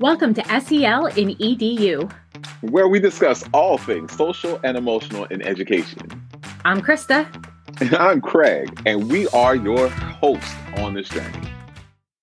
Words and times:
Welcome 0.00 0.34
to 0.34 0.60
SEL 0.60 1.06
in 1.06 1.36
EDU, 1.36 2.12
where 2.62 2.88
we 2.88 2.98
discuss 2.98 3.44
all 3.52 3.78
things 3.78 4.10
social 4.16 4.58
and 4.64 4.76
emotional 4.76 5.24
in 5.26 5.40
education. 5.40 6.00
I'm 6.64 6.82
Krista. 6.82 7.32
And 7.80 7.94
I'm 7.98 8.20
Craig, 8.20 8.82
and 8.86 9.08
we 9.08 9.28
are 9.28 9.54
your 9.54 9.88
hosts 9.88 10.52
on 10.78 10.94
this 10.94 11.08
journey. 11.08 11.48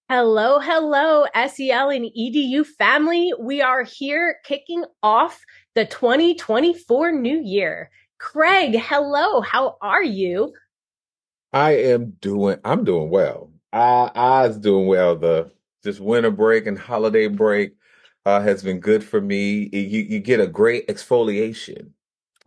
Hello, 0.09 0.59
hello, 0.59 1.25
SEL 1.33 1.89
and 1.91 2.09
EDU 2.13 2.65
family. 2.65 3.31
We 3.39 3.61
are 3.61 3.83
here 3.83 4.39
kicking 4.43 4.83
off 5.01 5.41
the 5.73 5.85
2024 5.85 7.13
new 7.13 7.39
year. 7.41 7.89
Craig, 8.17 8.75
hello, 8.77 9.39
how 9.39 9.77
are 9.81 10.03
you? 10.03 10.51
I 11.53 11.77
am 11.77 12.17
doing, 12.19 12.57
I'm 12.65 12.83
doing 12.83 13.09
well. 13.09 13.49
I, 13.71 14.11
I 14.13 14.47
was 14.47 14.57
doing 14.57 14.87
well. 14.87 15.15
The 15.15 15.49
this 15.83 15.99
winter 15.99 16.31
break 16.31 16.67
and 16.67 16.77
holiday 16.77 17.27
break 17.27 17.73
uh, 18.25 18.41
has 18.41 18.63
been 18.63 18.79
good 18.79 19.03
for 19.03 19.19
me. 19.19 19.69
You 19.71 20.01
you 20.01 20.19
get 20.19 20.39
a 20.39 20.47
great 20.47 20.87
exfoliation. 20.87 21.91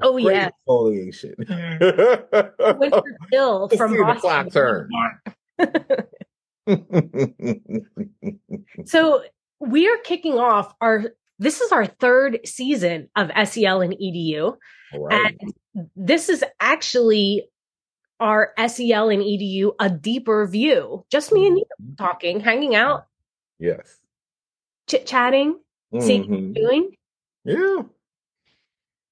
Oh 0.02 0.12
great 0.12 0.36
yeah, 0.36 0.50
exfoliation. 0.68 1.34
winter 2.78 3.02
chill 3.32 3.68
from 3.76 3.92
the 3.92 4.16
clock 4.20 4.52
turn. 4.52 4.88
so 8.86 9.23
we 9.60 9.88
are 9.88 9.98
kicking 9.98 10.38
off 10.38 10.74
our. 10.80 11.04
This 11.40 11.60
is 11.60 11.73
our 11.73 11.87
third 11.87 12.38
season 12.45 13.09
of 13.16 13.32
SEL 13.48 13.80
and 13.80 13.92
EDU, 13.92 14.56
right. 14.96 15.37
and 15.42 15.52
this 15.96 16.28
is 16.28 16.45
actually 16.60 17.48
our 18.20 18.52
SEL 18.56 19.10
and 19.10 19.20
EDU 19.20 19.73
a 19.80 19.90
deeper 19.90 20.46
view. 20.46 21.04
Just 21.10 21.32
me 21.32 21.48
and 21.48 21.59
you 21.59 21.64
mm-hmm. 21.82 21.95
talking, 21.96 22.38
hanging 22.38 22.76
out, 22.76 23.06
Yes. 23.58 23.98
Chit 24.86 25.06
chatting, 25.06 25.58
mm-hmm. 25.92 26.00
seeing 26.00 26.30
what 26.30 26.40
you're 26.40 26.52
doing. 26.52 26.90
Yeah. 27.45 27.82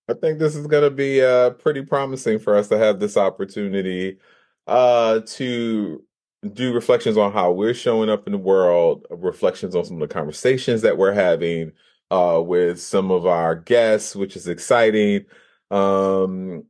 I 0.09 0.15
think 0.15 0.39
this 0.39 0.57
is 0.57 0.67
going 0.67 0.83
to 0.83 0.91
be 0.91 1.23
uh, 1.23 1.51
pretty 1.51 1.83
promising 1.83 2.39
for 2.39 2.57
us 2.57 2.69
to 2.69 2.79
have 2.79 3.01
this 3.01 3.17
opportunity 3.17 4.19
uh, 4.67 5.21
to 5.27 6.05
do 6.53 6.73
reflections 6.73 7.17
on 7.17 7.33
how 7.33 7.53
we're 7.53 7.75
showing 7.75 8.11
up 8.11 8.27
in 8.27 8.33
the 8.33 8.39
world, 8.39 9.07
reflections 9.11 9.77
on 9.77 9.85
some 9.85 10.03
of 10.03 10.09
the 10.09 10.13
conversations 10.13 10.83
that 10.83 10.99
we're 10.99 11.13
having 11.13 11.73
uh, 12.11 12.43
with 12.45 12.81
some 12.81 13.11
of 13.11 13.27
our 13.27 13.55
guests, 13.55 14.17
which 14.17 14.37
is 14.37 14.49
exciting. 14.49 15.25
Um, 15.71 16.65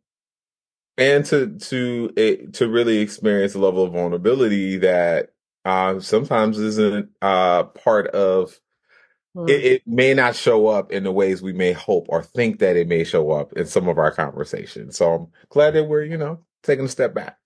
and 0.99 1.25
to 1.27 1.59
to 1.59 2.13
it, 2.17 2.55
to 2.55 2.69
really 2.69 2.99
experience 2.99 3.55
a 3.55 3.59
level 3.59 3.83
of 3.83 3.93
vulnerability 3.93 4.77
that 4.79 5.32
uh, 5.65 6.01
sometimes 6.01 6.59
isn't 6.59 7.11
uh, 7.21 7.65
part 7.65 8.09
of 8.09 8.59
hmm. 9.35 9.49
it, 9.49 9.65
it, 9.65 9.83
may 9.87 10.15
not 10.15 10.35
show 10.35 10.67
up 10.67 10.93
in 10.93 11.05
the 11.05 11.13
ways 11.13 11.43
we 11.43 11.53
may 11.53 11.73
hope 11.73 12.07
or 12.09 12.23
think 12.23 12.59
that 12.59 12.77
it 12.77 12.89
may 12.89 13.05
show 13.05 13.31
up 13.31 13.53
in 13.55 13.67
some 13.67 13.89
of 13.89 13.99
our 13.99 14.11
conversations. 14.11 14.97
So 14.97 15.13
I'm 15.13 15.27
glad 15.51 15.75
that 15.75 15.85
we're, 15.85 16.05
you 16.05 16.19
know, 16.19 16.41
taking 16.63 16.87
a 16.87 16.89
step 16.89 17.15
back 17.15 17.39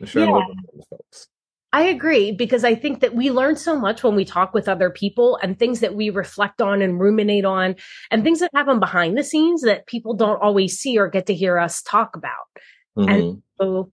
and 0.00 0.08
sharing 0.08 0.30
yeah. 0.30 0.40
with 0.72 0.86
folks. 0.88 1.28
I 1.72 1.82
agree 1.82 2.30
because 2.30 2.62
I 2.62 2.76
think 2.76 3.00
that 3.00 3.16
we 3.16 3.32
learn 3.32 3.56
so 3.56 3.76
much 3.76 4.04
when 4.04 4.14
we 4.14 4.24
talk 4.24 4.54
with 4.54 4.68
other 4.68 4.90
people 4.90 5.40
and 5.42 5.58
things 5.58 5.80
that 5.80 5.96
we 5.96 6.08
reflect 6.08 6.62
on 6.62 6.80
and 6.80 7.00
ruminate 7.00 7.44
on 7.44 7.74
and 8.12 8.22
things 8.22 8.38
that 8.38 8.52
happen 8.54 8.78
behind 8.78 9.18
the 9.18 9.24
scenes 9.24 9.62
that 9.62 9.88
people 9.88 10.14
don't 10.14 10.40
always 10.40 10.78
see 10.78 10.96
or 10.96 11.08
get 11.08 11.26
to 11.26 11.34
hear 11.34 11.58
us 11.58 11.82
talk 11.82 12.14
about. 12.14 12.46
Mm-hmm. 12.96 13.08
And 13.08 13.42
so 13.60 13.90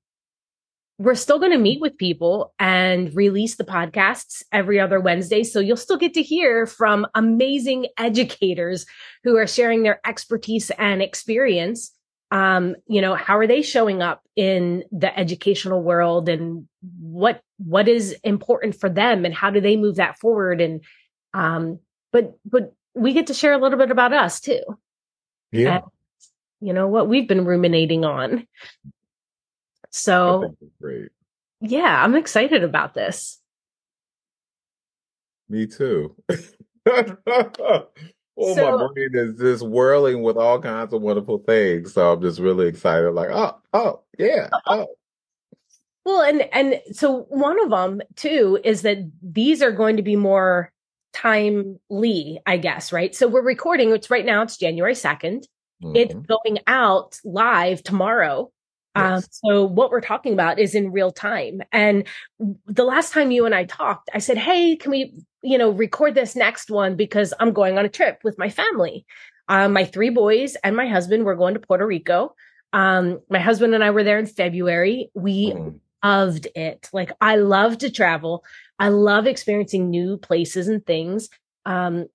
we're 1.02 1.16
still 1.16 1.40
going 1.40 1.52
to 1.52 1.58
meet 1.58 1.82
with 1.82 1.98
people 1.98 2.54
and 2.60 3.14
release 3.16 3.56
the 3.56 3.64
podcasts 3.64 4.44
every 4.52 4.80
other 4.80 5.00
Wednesday. 5.00 5.44
So 5.44 5.60
you'll 5.60 5.76
still 5.76 5.98
get 5.98 6.14
to 6.14 6.22
hear 6.22 6.68
from 6.68 7.08
amazing 7.16 7.88
educators 7.98 8.86
who 9.24 9.36
are 9.36 9.48
sharing 9.48 9.82
their 9.82 10.00
expertise 10.06 10.70
and 10.78 11.02
experience. 11.02 11.92
Um, 12.30 12.76
you 12.88 13.02
know, 13.02 13.16
how 13.16 13.40
are 13.40 13.48
they 13.48 13.64
showing 13.64 14.04
up 14.04 14.22
in 14.36 14.84
the 14.92 15.18
educational 15.18 15.82
world 15.82 16.30
and 16.30 16.68
what, 17.00 17.42
what 17.58 17.88
is 17.88 18.16
important 18.24 18.76
for 18.76 18.88
them 18.88 19.26
and 19.26 19.34
how 19.34 19.50
do 19.50 19.60
they 19.60 19.78
move 19.78 19.96
that 19.96 20.20
forward? 20.20 20.62
And, 20.62 20.84
um, 21.34 21.80
but, 22.14 22.38
but 22.46 22.76
we 22.94 23.14
get 23.14 23.28
to 23.28 23.34
share 23.34 23.54
a 23.54 23.58
little 23.58 23.80
bit 23.80 23.90
about 23.90 24.14
us 24.14 24.40
too. 24.40 24.62
Yeah. 25.52 25.78
And, 25.78 25.84
you 26.60 26.74
know, 26.74 26.88
what 26.88 27.10
we've 27.10 27.28
been 27.28 27.44
ruminating 27.44 28.06
on. 28.06 28.48
So 29.92 30.56
great. 30.82 31.10
Yeah, 31.62 32.04
I'm 32.04 32.16
excited 32.16 32.64
about 32.64 32.94
this. 32.94 33.40
Me 35.48 35.68
too. 35.68 36.16
oh, 36.90 37.88
so, 38.56 38.78
my 38.78 38.88
brain 38.94 39.10
is 39.14 39.38
just 39.38 39.66
whirling 39.66 40.24
with 40.24 40.38
all 40.38 40.60
kinds 40.60 40.94
of 40.94 41.02
wonderful 41.02 41.40
things. 41.40 41.94
So 41.94 42.14
I'm 42.14 42.22
just 42.22 42.40
really 42.40 42.68
excited. 42.68 43.12
Like, 43.12 43.30
oh, 43.32 43.58
oh, 43.74 44.02
yeah, 44.18 44.50
oh. 44.66 44.88
Well, 46.04 46.22
and 46.22 46.42
and 46.54 46.82
so 46.94 47.24
one 47.30 47.62
of 47.64 47.70
them 47.70 48.02
too 48.16 48.60
is 48.64 48.82
that 48.82 48.98
these 49.22 49.62
are 49.62 49.72
going 49.72 49.98
to 49.98 50.04
be 50.04 50.16
more 50.16 50.72
timely, 51.14 52.40
I 52.46 52.58
guess, 52.58 52.92
right? 52.92 53.14
So 53.14 53.28
we're 53.28 53.44
recording. 53.44 53.92
It's 53.92 54.10
right 54.10 54.26
now. 54.26 54.42
It's 54.42 54.58
January 54.58 54.94
2nd 54.94 55.46
mm-hmm. 55.84 55.96
It's 55.96 56.16
going 56.16 56.60
out 56.66 57.20
live 57.24 57.84
tomorrow 57.84 58.52
yes. 58.96 59.24
Um, 59.24 59.24
so 59.32 59.66
what 59.66 59.92
we're 59.92 60.02
talking 60.02 60.34
about 60.34 60.60
is 60.60 60.76
in 60.76 60.92
real 60.92 61.12
time. 61.12 61.62
And 61.72 62.06
the 62.66 62.84
last 62.84 63.14
time 63.14 63.32
you 63.32 63.46
and 63.46 63.56
I 63.56 63.66
talked, 63.66 64.10
I 64.14 64.20
said, 64.20 64.38
Hey, 64.38 64.76
can 64.76 64.92
we, 64.92 65.14
you 65.42 65.58
know, 65.58 65.70
record 65.70 66.16
this 66.16 66.36
next 66.36 66.70
one 66.70 66.96
because 66.96 67.34
I'm 67.40 67.54
going 67.54 67.78
on 67.78 67.86
a 67.86 67.90
trip 67.90 68.20
with 68.24 68.38
my 68.38 68.50
family. 68.50 69.06
Um, 69.48 69.74
my 69.74 69.86
three 69.86 70.10
boys 70.10 70.56
and 70.64 70.76
my 70.76 70.88
husband 70.88 71.26
were 71.26 71.36
going 71.36 71.54
to 71.56 71.60
Puerto 71.60 71.86
Rico. 71.86 72.36
Um, 72.74 73.20
my 73.30 73.40
husband 73.40 73.76
and 73.76 73.84
I 73.84 73.92
were 73.92 74.04
there 74.04 74.20
in 74.20 74.26
February. 74.26 75.10
We 75.14 75.52
mm. 75.52 75.80
loved 76.04 76.48
it. 76.56 76.90
Like 76.94 77.12
I 77.20 77.36
love 77.36 77.80
to 77.80 77.92
travel. 77.92 78.46
I 78.80 78.90
love 78.90 79.28
experiencing 79.28 79.90
new 79.90 80.18
places 80.18 80.68
and 80.68 80.86
things. 80.86 81.30
Um, 81.66 82.08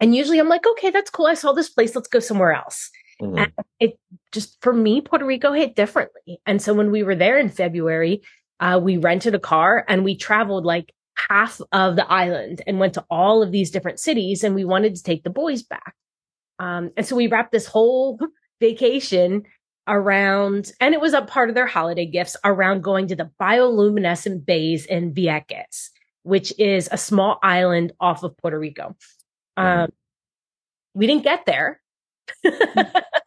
and 0.00 0.14
usually 0.14 0.38
I'm 0.38 0.48
like, 0.48 0.66
okay, 0.66 0.90
that's 0.90 1.10
cool. 1.10 1.26
I 1.26 1.34
saw 1.34 1.52
this 1.52 1.68
place. 1.68 1.94
Let's 1.94 2.08
go 2.08 2.20
somewhere 2.20 2.52
else. 2.52 2.90
Mm-hmm. 3.20 3.38
And 3.38 3.52
it 3.78 3.98
just 4.32 4.60
for 4.62 4.72
me, 4.72 5.00
Puerto 5.00 5.24
Rico 5.24 5.52
hit 5.52 5.74
differently. 5.74 6.40
And 6.46 6.62
so 6.62 6.74
when 6.74 6.90
we 6.90 7.02
were 7.02 7.14
there 7.14 7.38
in 7.38 7.48
February, 7.48 8.22
uh, 8.60 8.80
we 8.82 8.96
rented 8.96 9.34
a 9.34 9.40
car 9.40 9.84
and 9.88 10.04
we 10.04 10.16
traveled 10.16 10.64
like 10.64 10.92
half 11.28 11.60
of 11.72 11.96
the 11.96 12.10
island 12.10 12.62
and 12.66 12.78
went 12.78 12.94
to 12.94 13.04
all 13.10 13.42
of 13.42 13.52
these 13.52 13.70
different 13.70 14.00
cities 14.00 14.44
and 14.44 14.54
we 14.54 14.64
wanted 14.64 14.94
to 14.96 15.02
take 15.02 15.24
the 15.24 15.30
boys 15.30 15.62
back. 15.62 15.94
Um, 16.58 16.90
and 16.96 17.06
so 17.06 17.16
we 17.16 17.26
wrapped 17.26 17.52
this 17.52 17.66
whole 17.66 18.18
vacation 18.60 19.44
around, 19.88 20.70
and 20.80 20.94
it 20.94 21.00
was 21.00 21.14
a 21.14 21.22
part 21.22 21.48
of 21.48 21.54
their 21.54 21.66
holiday 21.66 22.06
gifts 22.06 22.36
around 22.44 22.84
going 22.84 23.08
to 23.08 23.16
the 23.16 23.30
bioluminescent 23.40 24.44
bays 24.44 24.86
in 24.86 25.12
Vieques, 25.12 25.88
which 26.22 26.52
is 26.58 26.88
a 26.92 26.98
small 26.98 27.38
island 27.42 27.92
off 27.98 28.22
of 28.22 28.36
Puerto 28.36 28.58
Rico. 28.58 28.94
Um, 29.56 29.90
we 30.94 31.06
didn't 31.06 31.24
get 31.24 31.46
there 31.46 31.80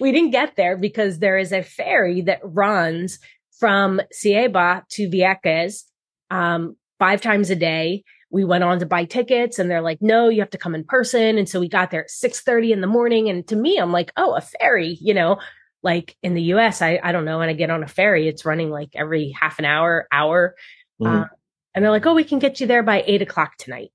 we 0.00 0.12
didn't 0.12 0.30
get 0.30 0.56
there 0.56 0.76
because 0.76 1.18
there 1.18 1.38
is 1.38 1.52
a 1.52 1.62
ferry 1.62 2.20
that 2.22 2.40
runs 2.42 3.18
from 3.58 4.00
Ceiba 4.12 4.86
to 4.90 5.08
Vieques 5.08 5.84
um, 6.30 6.76
five 6.98 7.20
times 7.20 7.50
a 7.50 7.56
day. 7.56 8.04
We 8.30 8.44
went 8.44 8.64
on 8.64 8.80
to 8.80 8.86
buy 8.86 9.04
tickets 9.04 9.58
and 9.58 9.70
they're 9.70 9.80
like, 9.80 10.02
no, 10.02 10.28
you 10.28 10.40
have 10.40 10.50
to 10.50 10.58
come 10.58 10.74
in 10.74 10.84
person. 10.84 11.38
And 11.38 11.48
so 11.48 11.60
we 11.60 11.68
got 11.68 11.90
there 11.90 12.04
at 12.04 12.10
6 12.10 12.42
in 12.48 12.80
the 12.80 12.86
morning. 12.86 13.28
And 13.28 13.46
to 13.48 13.56
me, 13.56 13.78
I'm 13.78 13.92
like, 13.92 14.12
oh, 14.16 14.34
a 14.34 14.40
ferry, 14.40 14.98
you 15.00 15.14
know, 15.14 15.38
like 15.82 16.16
in 16.22 16.34
the 16.34 16.42
US, 16.54 16.82
I, 16.82 16.98
I 17.02 17.12
don't 17.12 17.24
know. 17.24 17.38
When 17.38 17.48
I 17.48 17.52
get 17.52 17.70
on 17.70 17.84
a 17.84 17.88
ferry, 17.88 18.26
it's 18.26 18.44
running 18.44 18.70
like 18.70 18.90
every 18.94 19.30
half 19.38 19.58
an 19.58 19.66
hour, 19.66 20.08
hour. 20.10 20.56
Mm-hmm. 21.00 21.22
Uh, 21.22 21.26
and 21.74 21.84
they're 21.84 21.92
like, 21.92 22.06
oh, 22.06 22.14
we 22.14 22.24
can 22.24 22.38
get 22.38 22.60
you 22.60 22.66
there 22.66 22.82
by 22.82 23.04
eight 23.06 23.22
o'clock 23.22 23.56
tonight. 23.56 23.92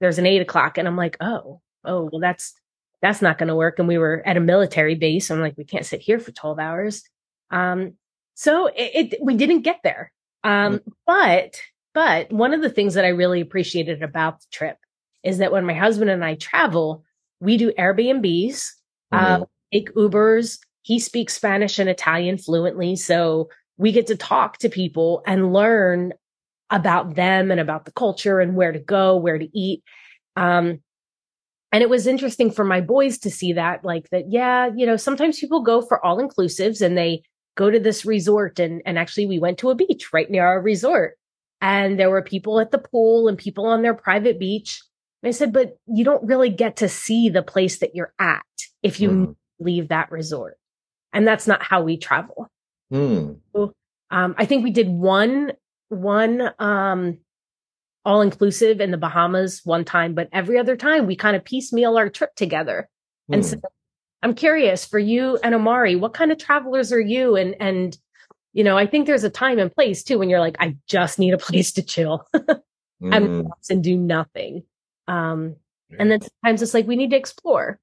There's 0.00 0.18
an 0.18 0.26
eight 0.26 0.42
o'clock. 0.42 0.78
And 0.78 0.86
I'm 0.86 0.96
like, 0.96 1.16
oh, 1.20 1.60
oh, 1.84 2.08
well, 2.12 2.20
that's, 2.20 2.54
that's 3.02 3.20
not 3.20 3.36
going 3.36 3.48
to 3.48 3.56
work. 3.56 3.78
And 3.78 3.88
we 3.88 3.98
were 3.98 4.22
at 4.24 4.36
a 4.36 4.40
military 4.40 4.94
base. 4.94 5.28
So 5.28 5.34
I'm 5.34 5.40
like, 5.40 5.58
we 5.58 5.64
can't 5.64 5.84
sit 5.84 6.00
here 6.00 6.20
for 6.20 6.30
12 6.30 6.58
hours. 6.58 7.02
Um, 7.50 7.94
so 8.34 8.68
it, 8.68 9.12
it, 9.12 9.18
we 9.20 9.36
didn't 9.36 9.62
get 9.62 9.80
there. 9.82 10.12
Um, 10.44 10.78
mm-hmm. 10.78 10.90
but, 11.06 11.60
but 11.92 12.32
one 12.32 12.54
of 12.54 12.62
the 12.62 12.70
things 12.70 12.94
that 12.94 13.04
I 13.04 13.08
really 13.08 13.40
appreciated 13.40 14.02
about 14.02 14.40
the 14.40 14.46
trip 14.52 14.76
is 15.22 15.38
that 15.38 15.52
when 15.52 15.66
my 15.66 15.74
husband 15.74 16.10
and 16.10 16.24
I 16.24 16.36
travel, 16.36 17.04
we 17.40 17.56
do 17.56 17.72
Airbnbs, 17.72 18.70
uh, 19.10 19.18
mm-hmm. 19.18 19.42
uh, 19.42 19.46
take 19.72 19.92
Ubers. 19.94 20.58
He 20.82 20.98
speaks 20.98 21.34
Spanish 21.34 21.78
and 21.78 21.90
Italian 21.90 22.38
fluently. 22.38 22.96
So 22.96 23.50
we 23.76 23.92
get 23.92 24.06
to 24.08 24.16
talk 24.16 24.58
to 24.58 24.68
people 24.68 25.22
and 25.26 25.52
learn 25.52 26.12
about 26.70 27.14
them 27.16 27.50
and 27.50 27.60
about 27.60 27.84
the 27.84 27.92
culture 27.92 28.40
and 28.40 28.54
where 28.54 28.72
to 28.72 28.78
go, 28.78 29.16
where 29.16 29.38
to 29.38 29.58
eat. 29.58 29.82
Um, 30.36 30.80
and 31.72 31.82
it 31.82 31.88
was 31.88 32.06
interesting 32.06 32.50
for 32.50 32.64
my 32.64 32.82
boys 32.82 33.18
to 33.18 33.30
see 33.30 33.54
that, 33.54 33.82
like 33.82 34.10
that, 34.10 34.30
yeah, 34.30 34.70
you 34.76 34.84
know, 34.84 34.96
sometimes 34.96 35.40
people 35.40 35.62
go 35.62 35.80
for 35.80 36.04
all 36.04 36.18
inclusives 36.18 36.84
and 36.84 36.96
they 36.96 37.22
go 37.56 37.70
to 37.70 37.80
this 37.80 38.04
resort 38.04 38.58
and, 38.58 38.82
and 38.84 38.98
actually 38.98 39.26
we 39.26 39.38
went 39.38 39.58
to 39.58 39.70
a 39.70 39.74
beach 39.74 40.12
right 40.12 40.30
near 40.30 40.46
our 40.46 40.60
resort 40.60 41.14
and 41.62 41.98
there 41.98 42.10
were 42.10 42.22
people 42.22 42.60
at 42.60 42.72
the 42.72 42.78
pool 42.78 43.28
and 43.28 43.38
people 43.38 43.66
on 43.66 43.82
their 43.82 43.94
private 43.94 44.38
beach. 44.38 44.82
And 45.22 45.28
I 45.28 45.32
said, 45.32 45.52
but 45.52 45.76
you 45.86 46.04
don't 46.04 46.26
really 46.26 46.50
get 46.50 46.76
to 46.76 46.88
see 46.88 47.30
the 47.30 47.42
place 47.42 47.78
that 47.78 47.94
you're 47.94 48.12
at 48.18 48.44
if 48.82 49.00
you 49.00 49.10
mm. 49.10 49.36
leave 49.58 49.88
that 49.88 50.10
resort. 50.10 50.58
And 51.12 51.26
that's 51.26 51.46
not 51.46 51.62
how 51.62 51.82
we 51.82 51.96
travel. 51.96 52.48
Mm. 52.92 53.38
So, 53.54 53.72
um, 54.10 54.34
I 54.36 54.44
think 54.44 54.64
we 54.64 54.72
did 54.72 54.88
one, 54.88 55.52
one, 55.88 56.50
um, 56.58 57.18
all 58.04 58.20
inclusive 58.20 58.80
in 58.80 58.90
the 58.90 58.98
Bahamas 58.98 59.60
one 59.64 59.84
time, 59.84 60.14
but 60.14 60.28
every 60.32 60.58
other 60.58 60.76
time 60.76 61.06
we 61.06 61.16
kind 61.16 61.36
of 61.36 61.44
piecemeal 61.44 61.96
our 61.96 62.08
trip 62.08 62.34
together. 62.34 62.88
Mm. 63.30 63.34
And 63.34 63.46
so 63.46 63.60
I'm 64.22 64.34
curious 64.34 64.84
for 64.84 64.98
you 64.98 65.38
and 65.42 65.54
Amari, 65.54 65.96
what 65.96 66.14
kind 66.14 66.32
of 66.32 66.38
travelers 66.38 66.92
are 66.92 67.00
you? 67.00 67.36
And, 67.36 67.54
and, 67.60 67.96
you 68.52 68.64
know, 68.64 68.76
I 68.76 68.86
think 68.86 69.06
there's 69.06 69.24
a 69.24 69.30
time 69.30 69.58
and 69.58 69.72
place 69.72 70.02
too 70.02 70.18
when 70.18 70.30
you're 70.30 70.40
like, 70.40 70.56
I 70.60 70.76
just 70.88 71.18
need 71.18 71.34
a 71.34 71.38
place 71.38 71.72
to 71.72 71.82
chill 71.82 72.26
mm. 72.34 72.60
and, 73.02 73.48
and 73.70 73.84
do 73.84 73.96
nothing. 73.96 74.64
Um, 75.08 75.56
yeah. 75.90 75.96
and 76.00 76.10
then 76.10 76.20
sometimes 76.20 76.62
it's 76.62 76.74
like, 76.74 76.86
we 76.86 76.96
need 76.96 77.10
to 77.10 77.16
explore. 77.16 77.78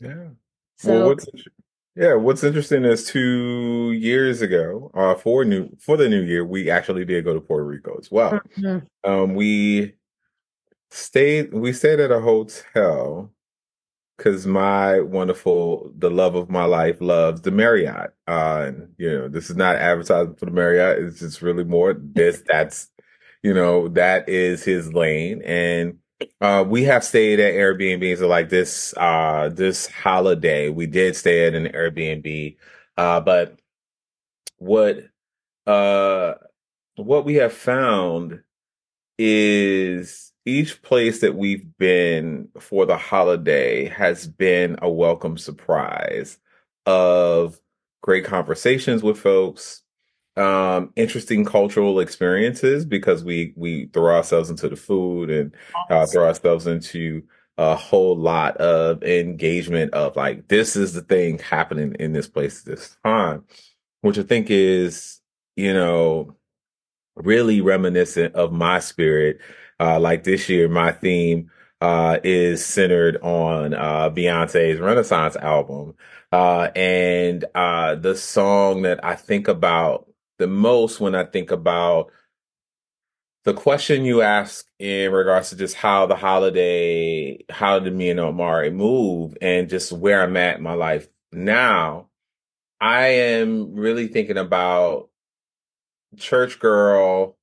Yeah. 0.00 0.28
So, 0.76 0.98
well, 0.98 1.08
what's, 1.08 1.26
yeah, 1.96 2.14
what's 2.14 2.44
interesting 2.44 2.84
is 2.84 3.06
two 3.06 3.92
years 3.92 4.42
ago, 4.42 4.90
uh, 4.94 5.14
for 5.14 5.44
new 5.44 5.68
for 5.78 5.96
the 5.96 6.08
new 6.08 6.22
year, 6.22 6.44
we 6.44 6.70
actually 6.70 7.04
did 7.04 7.24
go 7.24 7.34
to 7.34 7.40
Puerto 7.40 7.64
Rico 7.64 7.96
as 7.98 8.10
well. 8.10 8.40
Mm-hmm. 8.56 9.10
Um, 9.10 9.34
we 9.34 9.94
stayed 10.90 11.52
we 11.52 11.72
stayed 11.72 12.00
at 12.00 12.10
a 12.10 12.20
hotel 12.20 13.30
because 14.16 14.46
my 14.46 15.00
wonderful, 15.00 15.92
the 15.98 16.10
love 16.10 16.36
of 16.36 16.48
my 16.48 16.64
life 16.64 17.00
loves 17.00 17.40
the 17.40 17.50
Marriott. 17.50 18.12
Uh, 18.28 18.64
and, 18.68 18.88
you 18.96 19.10
know, 19.10 19.28
this 19.28 19.50
is 19.50 19.56
not 19.56 19.76
advertising 19.76 20.36
for 20.36 20.46
the 20.46 20.52
Marriott. 20.52 21.00
It's 21.00 21.18
just 21.18 21.42
really 21.42 21.64
more 21.64 21.94
this, 21.94 22.42
that's, 22.46 22.90
you 23.42 23.52
know, 23.52 23.88
that 23.88 24.28
is 24.28 24.62
his 24.62 24.92
lane. 24.94 25.42
And, 25.42 25.98
uh, 26.40 26.64
we 26.66 26.84
have 26.84 27.04
stayed 27.04 27.40
at 27.40 27.54
Airbnbs 27.54 28.18
so 28.18 28.28
like 28.28 28.48
this, 28.48 28.94
uh, 28.96 29.50
this 29.52 29.86
holiday, 29.86 30.68
we 30.68 30.86
did 30.86 31.16
stay 31.16 31.46
at 31.46 31.54
an 31.54 31.66
Airbnb. 31.68 32.56
Uh, 32.96 33.20
but 33.20 33.58
what, 34.58 34.98
uh, 35.66 36.34
what 36.96 37.24
we 37.24 37.34
have 37.36 37.52
found 37.52 38.42
is 39.18 40.32
each 40.44 40.82
place 40.82 41.20
that 41.20 41.34
we've 41.34 41.66
been 41.78 42.48
for 42.58 42.84
the 42.86 42.96
holiday 42.96 43.86
has 43.86 44.26
been 44.26 44.76
a 44.82 44.90
welcome 44.90 45.38
surprise 45.38 46.38
of 46.86 47.58
great 48.02 48.24
conversations 48.24 49.02
with 49.02 49.18
folks 49.18 49.83
um 50.36 50.92
interesting 50.96 51.44
cultural 51.44 52.00
experiences 52.00 52.84
because 52.84 53.22
we 53.22 53.52
we 53.56 53.86
throw 53.92 54.16
ourselves 54.16 54.50
into 54.50 54.68
the 54.68 54.76
food 54.76 55.30
and 55.30 55.54
uh, 55.90 56.06
throw 56.06 56.26
ourselves 56.26 56.66
into 56.66 57.22
a 57.56 57.76
whole 57.76 58.16
lot 58.16 58.56
of 58.56 59.02
engagement 59.04 59.94
of 59.94 60.16
like 60.16 60.48
this 60.48 60.74
is 60.74 60.92
the 60.92 61.02
thing 61.02 61.38
happening 61.38 61.94
in 62.00 62.12
this 62.12 62.26
place 62.26 62.62
this 62.62 62.96
time 63.04 63.44
which 64.00 64.18
i 64.18 64.22
think 64.22 64.50
is 64.50 65.20
you 65.54 65.72
know 65.72 66.34
really 67.14 67.60
reminiscent 67.60 68.34
of 68.34 68.52
my 68.52 68.80
spirit 68.80 69.40
uh, 69.80 69.98
like 69.98 70.24
this 70.24 70.48
year, 70.48 70.68
my 70.68 70.92
theme 70.92 71.50
uh, 71.80 72.18
is 72.24 72.64
centered 72.64 73.18
on 73.22 73.74
uh, 73.74 74.10
Beyonce's 74.10 74.80
Renaissance 74.80 75.36
album. 75.36 75.94
Uh, 76.32 76.70
and 76.74 77.44
uh, 77.54 77.94
the 77.94 78.16
song 78.16 78.82
that 78.82 79.04
I 79.04 79.14
think 79.14 79.48
about 79.48 80.08
the 80.38 80.46
most 80.46 81.00
when 81.00 81.14
I 81.14 81.24
think 81.24 81.50
about 81.50 82.10
the 83.44 83.54
question 83.54 84.04
you 84.04 84.22
ask 84.22 84.66
in 84.78 85.12
regards 85.12 85.50
to 85.50 85.56
just 85.56 85.76
how 85.76 86.06
the 86.06 86.16
holiday, 86.16 87.44
how 87.50 87.78
did 87.78 87.94
me 87.94 88.10
and 88.10 88.20
Omari 88.20 88.70
move 88.70 89.36
and 89.42 89.68
just 89.68 89.92
where 89.92 90.22
I'm 90.22 90.36
at 90.36 90.56
in 90.56 90.62
my 90.62 90.74
life 90.74 91.08
now, 91.30 92.08
I 92.80 93.06
am 93.08 93.74
really 93.74 94.08
thinking 94.08 94.38
about 94.38 95.08
church 96.16 96.58
girl 96.58 97.36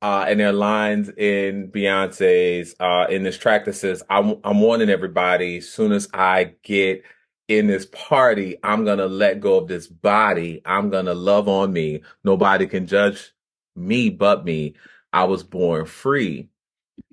uh, 0.00 0.26
and 0.28 0.40
their 0.40 0.52
lines 0.52 1.08
in 1.16 1.70
Beyonce's 1.70 2.74
uh, 2.80 3.06
in 3.08 3.22
this 3.22 3.38
track 3.38 3.64
that 3.66 3.74
says, 3.74 4.02
"I'm 4.10 4.36
I'm 4.42 4.60
warning 4.60 4.90
everybody. 4.90 5.58
As 5.58 5.68
soon 5.68 5.92
as 5.92 6.08
I 6.12 6.54
get 6.64 7.04
in 7.48 7.66
this 7.66 7.86
party, 7.86 8.56
I'm 8.62 8.84
gonna 8.84 9.06
let 9.06 9.40
go 9.40 9.56
of 9.58 9.68
this 9.68 9.86
body. 9.86 10.62
I'm 10.64 10.90
gonna 10.90 11.14
love 11.14 11.48
on 11.48 11.72
me. 11.72 12.02
Nobody 12.24 12.66
can 12.66 12.86
judge 12.86 13.32
me 13.76 14.10
but 14.10 14.44
me. 14.44 14.74
I 15.12 15.24
was 15.24 15.42
born 15.42 15.86
free." 15.86 16.48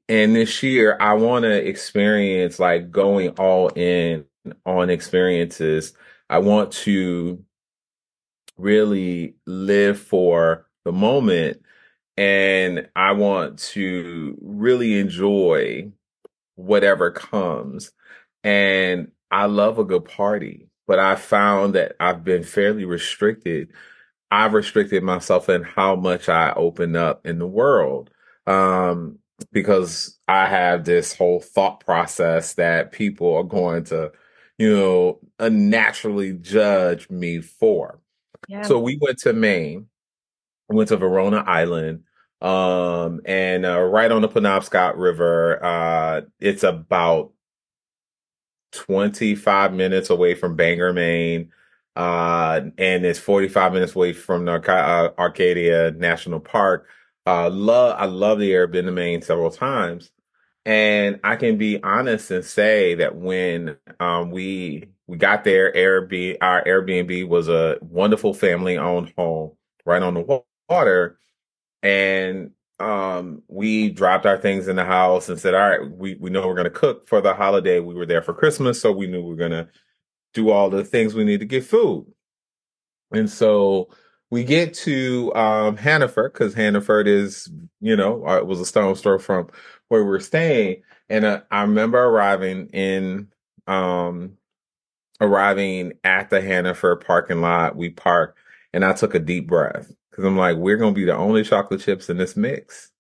And 0.09 0.35
this 0.35 0.63
year, 0.63 0.97
I 0.99 1.13
want 1.13 1.43
to 1.43 1.67
experience 1.67 2.59
like 2.59 2.91
going 2.91 3.29
all 3.31 3.69
in 3.69 4.25
on 4.65 4.89
experiences. 4.89 5.93
I 6.29 6.39
want 6.39 6.71
to 6.73 7.43
really 8.57 9.35
live 9.45 9.99
for 9.99 10.67
the 10.85 10.91
moment 10.91 11.61
and 12.17 12.89
I 12.95 13.13
want 13.13 13.59
to 13.59 14.37
really 14.41 14.99
enjoy 14.99 15.91
whatever 16.55 17.11
comes. 17.11 17.91
And 18.43 19.11
I 19.31 19.45
love 19.45 19.79
a 19.79 19.83
good 19.83 20.05
party, 20.05 20.67
but 20.87 20.99
I 20.99 21.15
found 21.15 21.75
that 21.75 21.95
I've 21.99 22.23
been 22.23 22.43
fairly 22.43 22.85
restricted. 22.85 23.71
I've 24.31 24.53
restricted 24.53 25.03
myself 25.03 25.49
in 25.49 25.63
how 25.63 25.95
much 25.95 26.29
I 26.29 26.53
open 26.53 26.95
up 26.95 27.25
in 27.25 27.39
the 27.39 27.47
world. 27.47 28.11
Um, 28.47 29.19
because 29.51 30.17
I 30.27 30.47
have 30.47 30.85
this 30.85 31.15
whole 31.15 31.39
thought 31.39 31.79
process 31.79 32.53
that 32.55 32.91
people 32.91 33.33
are 33.35 33.43
going 33.43 33.85
to, 33.85 34.11
you 34.57 34.75
know, 34.75 35.19
unnaturally 35.39 36.33
judge 36.33 37.09
me 37.09 37.41
for. 37.41 37.99
Yeah. 38.47 38.63
So 38.63 38.79
we 38.79 38.97
went 39.01 39.19
to 39.19 39.33
Maine, 39.33 39.87
went 40.67 40.89
to 40.89 40.97
Verona 40.97 41.43
Island, 41.45 42.03
um, 42.41 43.21
and 43.25 43.65
uh, 43.65 43.81
right 43.81 44.11
on 44.11 44.21
the 44.21 44.29
Penobscot 44.29 44.97
River. 44.97 45.63
Uh, 45.63 46.21
it's 46.39 46.63
about 46.63 47.31
25 48.71 49.73
minutes 49.73 50.09
away 50.09 50.35
from 50.35 50.55
Bangor, 50.55 50.93
Maine. 50.93 51.51
Uh, 51.95 52.61
and 52.77 53.05
it's 53.05 53.19
45 53.19 53.73
minutes 53.73 53.95
away 53.95 54.13
from 54.13 54.47
uh, 54.47 54.59
Arcadia 55.17 55.91
National 55.91 56.39
Park. 56.39 56.87
Uh, 57.25 57.49
love, 57.49 57.95
I 57.99 58.05
love 58.05 58.39
the 58.39 58.53
air, 58.53 58.67
been 58.67 58.85
to 58.85 58.91
Maine 58.91 59.21
several 59.21 59.51
times. 59.51 60.11
And 60.65 61.19
I 61.23 61.35
can 61.35 61.57
be 61.57 61.81
honest 61.83 62.31
and 62.31 62.45
say 62.45 62.95
that 62.95 63.15
when, 63.15 63.77
um, 63.99 64.31
we, 64.31 64.89
we 65.07 65.17
got 65.17 65.43
there, 65.43 65.73
Airbnb, 65.73 66.37
our 66.41 66.63
Airbnb 66.63 67.27
was 67.27 67.49
a 67.49 67.77
wonderful 67.81 68.33
family 68.33 68.77
owned 68.77 69.13
home 69.17 69.53
right 69.85 70.03
on 70.03 70.13
the 70.13 70.43
water 70.69 71.17
and 71.81 72.51
um, 72.79 73.43
we 73.47 73.89
dropped 73.89 74.25
our 74.25 74.37
things 74.37 74.67
in 74.67 74.75
the 74.75 74.85
house 74.85 75.29
and 75.29 75.39
said, 75.39 75.53
"All 75.53 75.69
right, 75.69 75.91
we 75.91 76.15
we 76.15 76.29
know 76.29 76.47
we're 76.47 76.55
going 76.55 76.65
to 76.65 76.69
cook 76.69 77.07
for 77.07 77.21
the 77.21 77.33
holiday. 77.33 77.79
We 77.79 77.93
were 77.95 78.05
there 78.05 78.21
for 78.21 78.33
Christmas, 78.33 78.81
so 78.81 78.91
we 78.91 79.07
knew 79.07 79.21
we 79.21 79.29
were 79.29 79.35
going 79.35 79.51
to 79.51 79.67
do 80.33 80.49
all 80.51 80.69
the 80.69 80.83
things 80.83 81.13
we 81.13 81.23
need 81.25 81.41
to 81.41 81.45
get 81.45 81.63
food." 81.65 82.05
And 83.11 83.29
so 83.29 83.89
we 84.29 84.43
get 84.43 84.73
to 84.75 85.33
um, 85.35 85.77
Hannaford 85.77 86.33
because 86.33 86.53
Hannaford 86.53 87.07
is, 87.07 87.49
you 87.81 87.95
know, 87.95 88.25
uh, 88.27 88.37
it 88.37 88.47
was 88.47 88.59
a 88.59 88.65
stone's 88.65 89.01
throw 89.01 89.17
from 89.19 89.49
where 89.87 90.03
we 90.03 90.09
were 90.09 90.19
staying. 90.19 90.83
And 91.09 91.25
uh, 91.25 91.41
I 91.49 91.61
remember 91.61 91.97
arriving 91.97 92.67
in, 92.67 93.29
um, 93.67 94.37
arriving 95.19 95.93
at 96.03 96.29
the 96.29 96.41
Hannaford 96.41 97.05
parking 97.05 97.41
lot. 97.41 97.75
We 97.75 97.89
parked, 97.89 98.37
and 98.73 98.85
I 98.85 98.93
took 98.93 99.15
a 99.15 99.19
deep 99.19 99.47
breath 99.47 99.91
because 100.09 100.25
I'm 100.25 100.37
like, 100.37 100.57
we're 100.57 100.77
going 100.77 100.93
to 100.93 100.99
be 100.99 101.05
the 101.05 101.15
only 101.15 101.43
chocolate 101.43 101.81
chips 101.81 102.09
in 102.09 102.17
this 102.17 102.35
mix. 102.35 102.91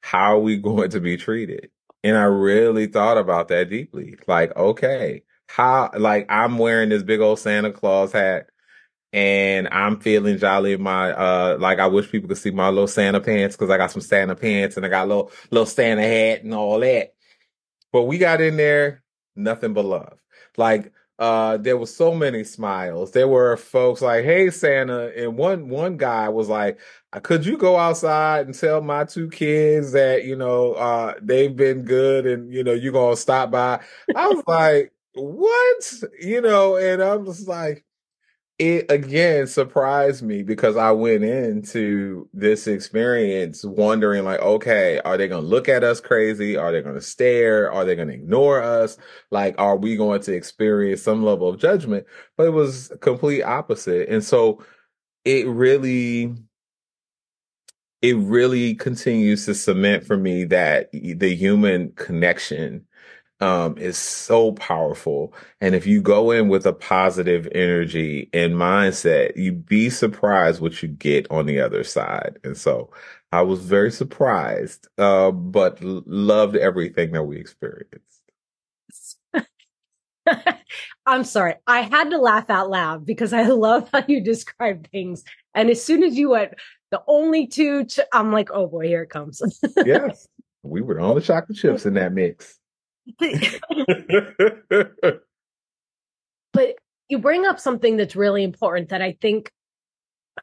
How 0.00 0.36
are 0.36 0.40
we 0.40 0.56
going 0.58 0.90
to 0.90 1.00
be 1.00 1.16
treated? 1.16 1.70
And 2.04 2.16
I 2.16 2.24
really 2.24 2.86
thought 2.86 3.18
about 3.18 3.48
that 3.48 3.70
deeply. 3.70 4.16
Like, 4.26 4.56
okay, 4.56 5.22
how, 5.48 5.90
like, 5.96 6.26
I'm 6.30 6.58
wearing 6.58 6.90
this 6.90 7.02
big 7.02 7.20
old 7.20 7.38
Santa 7.38 7.72
Claus 7.72 8.12
hat 8.12 8.46
and 9.12 9.68
I'm 9.68 10.00
feeling 10.00 10.38
jolly 10.38 10.74
in 10.74 10.82
my, 10.82 11.12
uh, 11.12 11.56
like, 11.58 11.78
I 11.78 11.86
wish 11.86 12.10
people 12.10 12.28
could 12.28 12.38
see 12.38 12.50
my 12.50 12.68
little 12.68 12.86
Santa 12.86 13.20
pants 13.20 13.56
because 13.56 13.70
I 13.70 13.76
got 13.76 13.90
some 13.90 14.02
Santa 14.02 14.36
pants 14.36 14.76
and 14.76 14.86
I 14.86 14.88
got 14.88 15.06
a 15.06 15.08
little, 15.08 15.32
little 15.50 15.66
Santa 15.66 16.02
hat 16.02 16.44
and 16.44 16.54
all 16.54 16.78
that. 16.80 17.14
But 17.92 18.02
we 18.02 18.18
got 18.18 18.40
in 18.40 18.56
there, 18.56 19.02
nothing 19.34 19.72
but 19.72 19.86
love. 19.86 20.18
Like, 20.56 20.92
uh, 21.18 21.56
there 21.56 21.76
was 21.76 21.94
so 21.94 22.14
many 22.14 22.44
smiles. 22.44 23.10
There 23.12 23.28
were 23.28 23.56
folks 23.56 24.00
like, 24.02 24.24
"Hey, 24.24 24.50
Santa," 24.50 25.12
and 25.16 25.36
one 25.36 25.68
one 25.68 25.96
guy 25.96 26.28
was 26.28 26.48
like, 26.48 26.78
uh, 27.12 27.20
"Could 27.20 27.44
you 27.46 27.56
go 27.58 27.76
outside 27.76 28.46
and 28.46 28.54
tell 28.54 28.80
my 28.80 29.04
two 29.04 29.28
kids 29.30 29.92
that 29.92 30.24
you 30.24 30.36
know 30.36 30.74
uh, 30.74 31.14
they've 31.20 31.54
been 31.54 31.82
good 31.82 32.26
and 32.26 32.52
you 32.52 32.62
know 32.64 32.72
you're 32.72 32.92
gonna 32.92 33.16
stop 33.16 33.50
by?" 33.50 33.80
I 34.14 34.28
was 34.28 34.42
like, 34.46 34.92
"What?" 35.14 35.92
You 36.20 36.40
know, 36.40 36.76
and 36.76 37.02
I'm 37.02 37.24
just 37.26 37.48
like, 37.48 37.84
it 38.58 38.90
again 38.90 39.46
surprised 39.46 40.22
me 40.22 40.42
because 40.42 40.76
I 40.76 40.90
went 40.90 41.22
into 41.22 42.28
this 42.32 42.66
experience 42.66 43.64
wondering, 43.64 44.24
like, 44.24 44.40
okay, 44.40 45.00
are 45.04 45.16
they 45.16 45.28
going 45.28 45.42
to 45.42 45.48
look 45.48 45.68
at 45.68 45.84
us 45.84 46.00
crazy? 46.00 46.56
Are 46.56 46.72
they 46.72 46.82
going 46.82 46.96
to 46.96 47.00
stare? 47.00 47.70
Are 47.70 47.84
they 47.84 47.94
going 47.94 48.08
to 48.08 48.14
ignore 48.14 48.60
us? 48.60 48.98
Like, 49.30 49.54
are 49.58 49.76
we 49.76 49.94
going 49.94 50.22
to 50.22 50.34
experience 50.34 51.02
some 51.02 51.24
level 51.24 51.48
of 51.48 51.60
judgment? 51.60 52.06
But 52.36 52.48
it 52.48 52.52
was 52.52 52.92
complete 53.00 53.44
opposite. 53.44 54.08
And 54.08 54.24
so 54.24 54.64
it 55.24 55.46
really, 55.46 56.34
it 58.02 58.16
really 58.16 58.74
continues 58.74 59.46
to 59.46 59.54
cement 59.54 60.04
for 60.04 60.16
me 60.16 60.42
that 60.44 60.90
the 60.92 61.34
human 61.36 61.92
connection 61.92 62.86
um, 63.40 63.78
is 63.78 63.96
so 63.96 64.52
powerful. 64.52 65.32
And 65.60 65.74
if 65.74 65.86
you 65.86 66.00
go 66.00 66.30
in 66.30 66.48
with 66.48 66.66
a 66.66 66.72
positive 66.72 67.48
energy 67.54 68.28
and 68.32 68.54
mindset, 68.54 69.36
you'd 69.36 69.66
be 69.66 69.90
surprised 69.90 70.60
what 70.60 70.82
you 70.82 70.88
get 70.88 71.30
on 71.30 71.46
the 71.46 71.60
other 71.60 71.84
side. 71.84 72.38
And 72.42 72.56
so 72.56 72.90
I 73.30 73.42
was 73.42 73.60
very 73.60 73.92
surprised, 73.92 74.88
uh, 74.98 75.30
but 75.30 75.78
loved 75.82 76.56
everything 76.56 77.12
that 77.12 77.24
we 77.24 77.36
experienced. 77.38 77.92
I'm 81.06 81.24
sorry. 81.24 81.54
I 81.66 81.82
had 81.82 82.10
to 82.10 82.18
laugh 82.18 82.50
out 82.50 82.70
loud 82.70 83.06
because 83.06 83.32
I 83.32 83.42
love 83.46 83.88
how 83.92 84.04
you 84.06 84.22
describe 84.22 84.88
things. 84.90 85.24
And 85.54 85.70
as 85.70 85.82
soon 85.82 86.02
as 86.02 86.16
you 86.16 86.30
went, 86.30 86.54
the 86.90 87.02
only 87.06 87.46
two, 87.46 87.84
ch- 87.84 88.00
I'm 88.12 88.32
like, 88.32 88.50
oh 88.52 88.66
boy, 88.66 88.86
here 88.86 89.02
it 89.02 89.10
comes. 89.10 89.42
yes. 89.84 90.26
We 90.62 90.80
were 90.80 91.00
on 91.00 91.14
the 91.14 91.20
chocolate 91.20 91.58
chips 91.58 91.86
in 91.86 91.94
that 91.94 92.12
mix. 92.12 92.57
but 96.52 96.74
you 97.08 97.18
bring 97.18 97.46
up 97.46 97.58
something 97.58 97.96
that's 97.96 98.16
really 98.16 98.44
important 98.44 98.90
that 98.90 99.02
I 99.02 99.16
think 99.20 99.50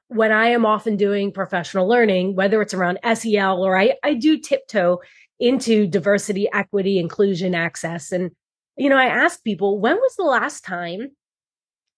when 0.08 0.32
I 0.32 0.48
am 0.48 0.66
often 0.66 0.98
doing 0.98 1.32
professional 1.32 1.88
learning, 1.88 2.36
whether 2.36 2.62
it's 2.62 2.74
around 2.74 3.00
SEL 3.14 3.64
or 3.64 3.78
I, 3.78 3.96
I 4.04 4.14
do 4.14 4.38
tiptoe 4.38 5.00
into 5.40 5.88
diversity, 5.88 6.48
equity, 6.54 7.00
inclusion, 7.00 7.56
access. 7.56 8.12
And, 8.12 8.32
you 8.78 8.90
know, 8.90 8.98
I 8.98 9.06
ask 9.06 9.44
people, 9.44 9.80
when 9.80 9.96
was 9.96 10.16
the 10.16 10.24
last 10.24 10.64
time 10.64 11.12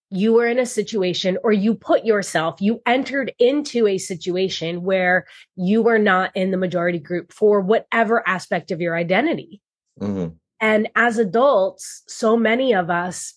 you 0.09 0.33
were 0.33 0.47
in 0.47 0.59
a 0.59 0.65
situation 0.65 1.38
or 1.43 1.51
you 1.51 1.75
put 1.75 2.05
yourself, 2.05 2.62
you 2.62 2.81
entered 2.86 3.33
into 3.39 3.88
a 3.88 3.97
situation 3.97 4.83
where 4.83 5.25
you 5.55 5.81
were 5.81 6.00
not 6.00 6.31
in 6.36 6.51
the 6.51 6.57
majority 6.57 7.00
group 7.00 7.33
for 7.33 7.62
whatever 7.62 8.27
aspect 8.27 8.71
of 8.71 8.81
your 8.81 8.95
identity? 8.95 9.62
Mm-hmm. 10.00 10.36
And 10.59 10.89
as 10.95 11.17
adults, 11.17 12.03
so 12.07 12.35
many 12.35 12.73
of 12.73 12.89
us 12.89 13.33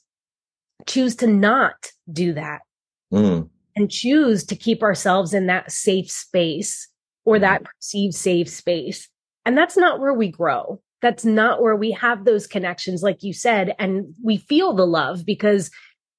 choose 0.86 1.16
to 1.16 1.26
not 1.26 1.90
do 2.10 2.32
that 2.32 2.60
mm. 3.12 3.48
and 3.76 3.90
choose 3.90 4.44
to 4.44 4.56
keep 4.56 4.82
ourselves 4.82 5.34
in 5.34 5.46
that 5.46 5.70
safe 5.70 6.10
space 6.10 6.88
or 7.24 7.38
that 7.38 7.62
perceived 7.64 8.14
safe 8.14 8.48
space. 8.48 9.08
And 9.44 9.56
that's 9.56 9.76
not 9.76 10.00
where 10.00 10.14
we 10.14 10.30
grow. 10.30 10.80
That's 11.02 11.24
not 11.24 11.62
where 11.62 11.76
we 11.76 11.92
have 11.92 12.24
those 12.24 12.46
connections, 12.46 13.02
like 13.02 13.22
you 13.22 13.32
said, 13.32 13.74
and 13.78 14.14
we 14.22 14.36
feel 14.36 14.74
the 14.74 14.86
love 14.86 15.24
because 15.24 15.70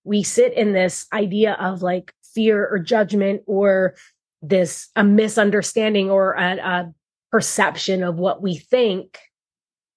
we 0.03 0.23
sit 0.23 0.53
in 0.53 0.73
this 0.73 1.05
idea 1.13 1.53
of 1.59 1.81
like 1.81 2.13
fear 2.33 2.67
or 2.67 2.79
judgment 2.79 3.41
or 3.45 3.95
this 4.41 4.89
a 4.95 5.03
misunderstanding 5.03 6.09
or 6.09 6.33
a, 6.33 6.57
a 6.57 6.93
perception 7.31 8.03
of 8.03 8.15
what 8.15 8.41
we 8.41 8.55
think 8.55 9.19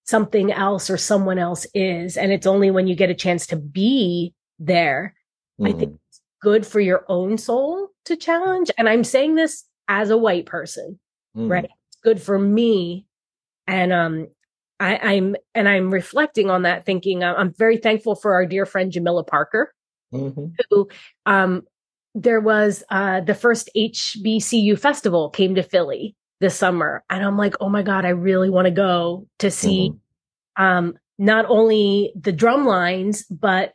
something 0.05 0.53
else 0.53 0.91
or 0.91 0.97
someone 0.97 1.39
else 1.39 1.67
is. 1.75 2.17
And 2.17 2.33
it's 2.33 2.47
only 2.47 2.71
when 2.71 2.87
you 2.87 2.95
get 2.95 3.11
a 3.11 3.15
chance 3.15 3.47
to 3.49 3.57
be 3.57 4.35
there. 4.59 5.15
Mm. 5.61 5.69
I 5.69 5.73
think 5.73 5.91
mm-hmm. 5.91 6.09
it's 6.09 6.21
good 6.41 6.67
for 6.67 6.81
your 6.81 7.05
own 7.09 7.39
soul 7.39 7.89
to 8.05 8.17
challenge. 8.17 8.71
And 8.77 8.89
I'm 8.89 9.05
saying 9.05 9.35
this 9.35 9.65
as 9.89 10.11
a 10.11 10.19
white 10.19 10.47
person, 10.47 10.99
mm. 11.37 11.51
right? 11.51 11.65
It's 11.65 11.99
good 12.03 12.21
for 12.21 12.39
me. 12.39 13.07
And, 13.67 13.93
um, 13.93 14.29
I, 14.81 15.15
am 15.15 15.37
and 15.55 15.69
I'm 15.69 15.91
reflecting 15.91 16.51
on 16.51 16.63
that, 16.63 16.85
thinking 16.85 17.23
uh, 17.23 17.35
I'm 17.37 17.55
very 17.55 17.77
thankful 17.77 18.17
for 18.17 18.35
our 18.35 18.45
dear 18.45 18.67
friend 18.67 18.91
Jamila 18.91 19.25
Parker, 19.25 19.73
mm-hmm. 20.13 20.47
who 20.69 20.89
um, 21.27 21.63
there 22.15 22.41
was 22.41 22.83
uh, 22.91 23.21
the 23.21 23.35
first 23.35 23.71
HBCU 23.77 24.79
festival 24.79 25.31
came 25.31 25.55
to 25.55 25.63
Philly, 25.63 26.17
this 26.41 26.57
summer. 26.57 27.05
And 27.09 27.25
I'm 27.25 27.37
like, 27.37 27.55
oh 27.61 27.69
my 27.69 27.83
God, 27.83 28.05
I 28.05 28.11
really 28.11 28.51
want 28.51 28.67
to 28.67 28.71
go 28.71 29.27
to 29.39 29.51
see 29.51 29.91
mm-hmm. 29.91 30.63
um, 30.63 30.95
not 31.19 31.47
only 31.49 32.13
the 32.21 32.33
drum 32.33 32.65
lines, 32.67 33.25
but 33.25 33.73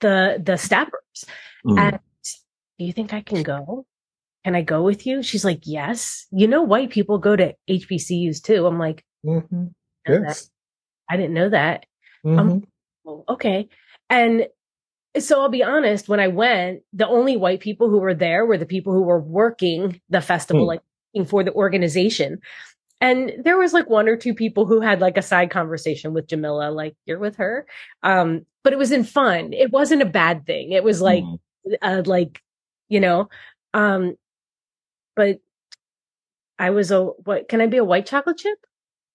the 0.00 0.40
the 0.42 0.56
steppers. 0.56 1.24
Mm-hmm. 1.66 1.78
And 1.78 1.98
do 2.78 2.84
you 2.84 2.92
think 2.92 3.12
I 3.12 3.20
can 3.20 3.42
go? 3.42 3.86
Can 4.44 4.54
I 4.54 4.62
go 4.62 4.82
with 4.82 5.06
you? 5.06 5.22
She's 5.22 5.44
like, 5.44 5.60
yes. 5.64 6.26
You 6.32 6.48
know, 6.48 6.62
white 6.62 6.90
people 6.90 7.18
go 7.18 7.36
to 7.36 7.54
HBCUs 7.70 8.42
too. 8.42 8.66
I'm 8.66 8.78
like, 8.78 9.04
mm-hmm. 9.24 9.66
yes. 10.08 10.50
I 11.08 11.16
didn't 11.16 11.34
know 11.34 11.50
that. 11.50 11.86
Um, 12.24 12.64
okay. 13.28 13.68
And 14.08 14.46
so 15.18 15.40
I'll 15.40 15.48
be 15.48 15.62
honest, 15.62 16.08
when 16.08 16.20
I 16.20 16.28
went, 16.28 16.82
the 16.92 17.06
only 17.06 17.36
white 17.36 17.60
people 17.60 17.90
who 17.90 17.98
were 17.98 18.14
there 18.14 18.46
were 18.46 18.58
the 18.58 18.66
people 18.66 18.92
who 18.92 19.02
were 19.02 19.20
working 19.20 20.00
the 20.08 20.20
festival, 20.20 20.64
mm. 20.64 20.68
like 20.68 20.80
for 21.26 21.44
the 21.44 21.52
organization. 21.52 22.40
And 23.00 23.32
there 23.44 23.58
was 23.58 23.72
like 23.72 23.90
one 23.90 24.08
or 24.08 24.16
two 24.16 24.34
people 24.34 24.64
who 24.64 24.80
had 24.80 25.00
like 25.00 25.16
a 25.16 25.22
side 25.22 25.50
conversation 25.50 26.14
with 26.14 26.28
Jamila, 26.28 26.70
like 26.70 26.94
you're 27.04 27.18
with 27.18 27.36
her. 27.36 27.66
Um, 28.02 28.46
but 28.62 28.72
it 28.72 28.78
was 28.78 28.92
in 28.92 29.02
fun. 29.02 29.52
It 29.52 29.72
wasn't 29.72 30.02
a 30.02 30.06
bad 30.06 30.46
thing. 30.46 30.72
It 30.72 30.84
was 30.84 31.00
like, 31.00 31.24
mm. 31.24 31.38
uh, 31.82 32.02
like, 32.06 32.40
you 32.88 33.00
know, 33.00 33.28
um, 33.74 34.14
but 35.16 35.38
I 36.58 36.70
was 36.70 36.92
a, 36.92 37.02
what, 37.02 37.48
can 37.48 37.60
I 37.60 37.66
be 37.66 37.78
a 37.78 37.84
white 37.84 38.06
chocolate 38.06 38.38
chip? 38.38 38.58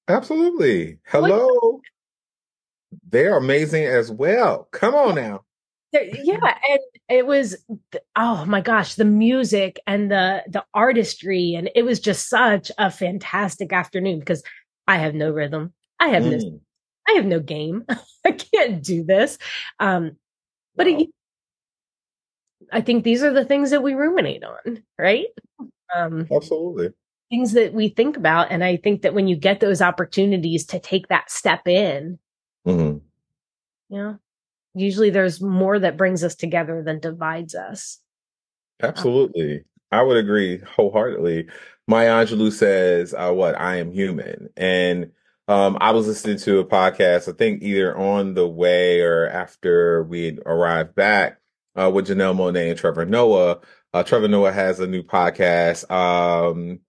Absolutely. 0.09 0.99
Hello. 1.05 1.79
They're 3.09 3.37
amazing 3.37 3.85
as 3.85 4.11
well. 4.11 4.67
Come 4.71 4.95
on 4.95 5.15
now 5.15 5.43
yeah 5.93 6.57
and 6.69 6.79
it 7.09 7.25
was 7.25 7.55
oh 8.15 8.45
my 8.45 8.61
gosh 8.61 8.95
the 8.95 9.05
music 9.05 9.79
and 9.87 10.11
the 10.11 10.43
the 10.47 10.63
artistry 10.73 11.53
and 11.55 11.69
it 11.75 11.83
was 11.83 11.99
just 11.99 12.29
such 12.29 12.71
a 12.77 12.91
fantastic 12.91 13.71
afternoon 13.71 14.19
because 14.19 14.43
i 14.87 14.97
have 14.97 15.13
no 15.13 15.31
rhythm 15.31 15.73
i 15.99 16.09
have 16.09 16.23
mm. 16.23 16.41
no 16.41 16.59
i 17.07 17.13
have 17.13 17.25
no 17.25 17.39
game 17.39 17.85
i 18.25 18.31
can't 18.31 18.83
do 18.83 19.03
this 19.03 19.37
um 19.79 20.11
but 20.75 20.87
wow. 20.87 20.97
it, 20.99 21.09
i 22.71 22.81
think 22.81 23.03
these 23.03 23.23
are 23.23 23.33
the 23.33 23.45
things 23.45 23.71
that 23.71 23.83
we 23.83 23.93
ruminate 23.93 24.43
on 24.43 24.83
right 24.97 25.27
um 25.95 26.27
absolutely 26.33 26.89
things 27.29 27.53
that 27.53 27.73
we 27.73 27.89
think 27.89 28.17
about 28.17 28.51
and 28.51 28.63
i 28.63 28.75
think 28.75 29.01
that 29.03 29.13
when 29.13 29.27
you 29.27 29.37
get 29.37 29.61
those 29.61 29.81
opportunities 29.81 30.65
to 30.65 30.79
take 30.79 31.07
that 31.07 31.31
step 31.31 31.65
in 31.65 32.19
mm-hmm. 32.67 32.97
you 33.93 34.01
know 34.01 34.19
usually 34.79 35.09
there's 35.09 35.41
more 35.41 35.79
that 35.79 35.97
brings 35.97 36.23
us 36.23 36.35
together 36.35 36.83
than 36.83 36.99
divides 36.99 37.55
us. 37.55 37.99
Absolutely. 38.81 39.63
I 39.91 40.01
would 40.01 40.17
agree 40.17 40.59
wholeheartedly. 40.59 41.47
Maya 41.87 42.25
Angelou 42.25 42.51
says, 42.51 43.13
uh, 43.13 43.31
what, 43.31 43.59
I 43.59 43.77
am 43.77 43.91
human. 43.91 44.49
And 44.57 45.11
um, 45.47 45.77
I 45.79 45.91
was 45.91 46.07
listening 46.07 46.37
to 46.39 46.59
a 46.59 46.65
podcast, 46.65 47.29
I 47.29 47.37
think 47.37 47.63
either 47.63 47.97
on 47.97 48.33
the 48.33 48.47
way 48.47 48.99
or 49.01 49.27
after 49.27 50.03
we 50.03 50.37
arrived 50.45 50.95
back 50.95 51.39
uh, 51.75 51.89
with 51.89 52.07
Janelle 52.07 52.35
Monáe 52.35 52.71
and 52.71 52.77
Trevor 52.77 53.05
Noah. 53.05 53.61
Uh, 53.93 54.03
Trevor 54.03 54.27
Noah 54.27 54.51
has 54.51 54.81
a 54.81 54.87
new 54.87 55.03
podcast. 55.03 55.89
Um, 55.89 56.81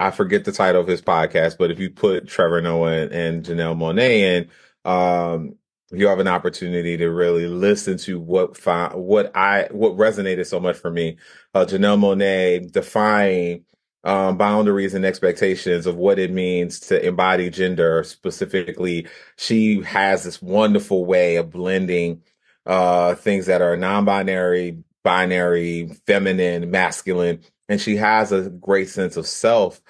I 0.00 0.10
forget 0.10 0.46
the 0.46 0.52
title 0.52 0.80
of 0.80 0.86
his 0.86 1.02
podcast, 1.02 1.58
but 1.58 1.70
if 1.70 1.78
you 1.78 1.90
put 1.90 2.26
Trevor 2.26 2.62
Noah 2.62 2.92
and, 2.92 3.12
and 3.12 3.44
Janelle 3.44 3.76
Monáe 3.76 4.20
in, 4.20 4.50
um, 4.90 5.57
you 5.90 6.06
have 6.08 6.18
an 6.18 6.28
opportunity 6.28 6.96
to 6.98 7.08
really 7.08 7.46
listen 7.46 7.96
to 7.98 8.20
what 8.20 8.56
fi- 8.56 8.94
what 8.94 9.34
I 9.36 9.68
what 9.70 9.96
resonated 9.96 10.46
so 10.46 10.60
much 10.60 10.76
for 10.76 10.90
me. 10.90 11.16
Uh, 11.54 11.64
Janelle 11.64 11.98
Monáe 11.98 12.70
defying 12.70 13.64
um, 14.04 14.36
boundaries 14.36 14.94
and 14.94 15.04
expectations 15.04 15.86
of 15.86 15.96
what 15.96 16.18
it 16.18 16.30
means 16.30 16.80
to 16.80 17.04
embody 17.06 17.50
gender. 17.50 18.04
Specifically, 18.04 19.06
she 19.36 19.82
has 19.82 20.24
this 20.24 20.42
wonderful 20.42 21.04
way 21.06 21.36
of 21.36 21.50
blending 21.50 22.22
uh, 22.66 23.14
things 23.14 23.46
that 23.46 23.62
are 23.62 23.76
non-binary, 23.76 24.82
binary, 25.02 25.88
feminine, 26.06 26.70
masculine, 26.70 27.40
and 27.68 27.80
she 27.80 27.96
has 27.96 28.30
a 28.30 28.50
great 28.50 28.88
sense 28.90 29.16
of 29.16 29.26
self. 29.26 29.80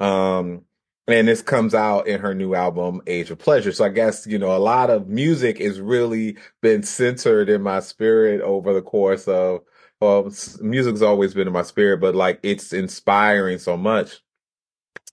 Um, 0.00 0.62
and 1.08 1.28
this 1.28 1.42
comes 1.42 1.74
out 1.74 2.06
in 2.08 2.20
her 2.20 2.34
new 2.34 2.54
album 2.54 3.00
age 3.06 3.30
of 3.30 3.38
pleasure. 3.38 3.72
So 3.72 3.84
i 3.84 3.88
guess 3.88 4.26
you 4.26 4.38
know 4.38 4.56
a 4.56 4.58
lot 4.58 4.90
of 4.90 5.08
music 5.08 5.58
has 5.58 5.80
really 5.80 6.36
been 6.62 6.82
centered 6.82 7.48
in 7.48 7.62
my 7.62 7.80
spirit 7.80 8.40
over 8.40 8.72
the 8.72 8.82
course 8.82 9.28
of 9.28 9.60
well 10.00 10.30
music's 10.60 11.02
always 11.02 11.34
been 11.34 11.46
in 11.46 11.52
my 11.52 11.62
spirit 11.62 12.00
but 12.00 12.14
like 12.14 12.40
it's 12.42 12.72
inspiring 12.72 13.58
so 13.58 13.76
much 13.76 14.20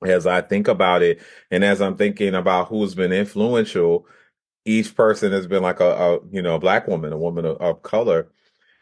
as 0.05 0.27
i 0.27 0.41
think 0.41 0.67
about 0.67 1.01
it. 1.01 1.21
And 1.51 1.63
as 1.63 1.81
i'm 1.81 1.95
thinking 1.95 2.35
about 2.35 2.67
who's 2.67 2.95
been 2.95 3.13
influential 3.13 4.05
each 4.65 4.95
person 4.95 5.31
has 5.31 5.47
been 5.47 5.63
like 5.63 5.79
a, 5.79 5.91
a 5.91 6.19
you 6.31 6.41
know 6.41 6.55
a 6.55 6.59
black 6.59 6.87
woman 6.87 7.13
a 7.13 7.17
woman 7.17 7.45
of, 7.45 7.57
of 7.57 7.83
color. 7.83 8.29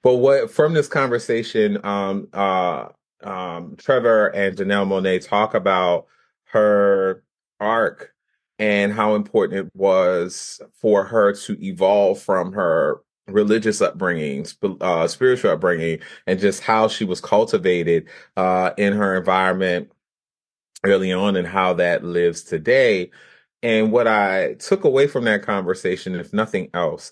But 0.04 0.16
what 0.16 0.52
from 0.52 0.74
this 0.74 0.88
conversation, 0.88 1.84
um, 1.86 2.28
uh, 2.34 2.88
um, 3.24 3.76
Trevor 3.78 4.28
and 4.28 4.58
Janelle 4.58 4.88
Monáe 4.88 5.26
talk 5.26 5.54
about 5.54 6.08
her 6.52 7.24
arc 7.60 8.14
and 8.60 8.94
how 8.94 9.16
important 9.16 9.68
it 9.68 9.72
was 9.76 10.62
for 10.74 11.04
her 11.04 11.34
to 11.34 11.66
evolve 11.66 12.22
from 12.22 12.54
her 12.54 13.02
religious 13.28 13.82
upbringing, 13.82 14.46
uh, 14.82 15.08
spiritual 15.08 15.52
upbringing, 15.52 16.00
and 16.28 16.40
just 16.40 16.62
how 16.62 16.88
she 16.88 17.06
was 17.06 17.22
cultivated 17.22 18.08
uh, 18.38 18.72
in 18.78 18.94
her 18.94 19.18
environment 19.18 19.92
early 20.84 21.12
on 21.12 21.36
and 21.36 21.48
how 21.48 21.74
that 21.74 22.04
lives 22.04 22.44
today. 22.44 23.10
And 23.64 23.92
what 23.92 24.08
I 24.08 24.56
took 24.56 24.84
away 24.84 25.08
from 25.08 25.26
that 25.26 25.44
conversation, 25.44 26.16
if 26.16 26.34
nothing 26.34 26.70
else, 26.74 27.12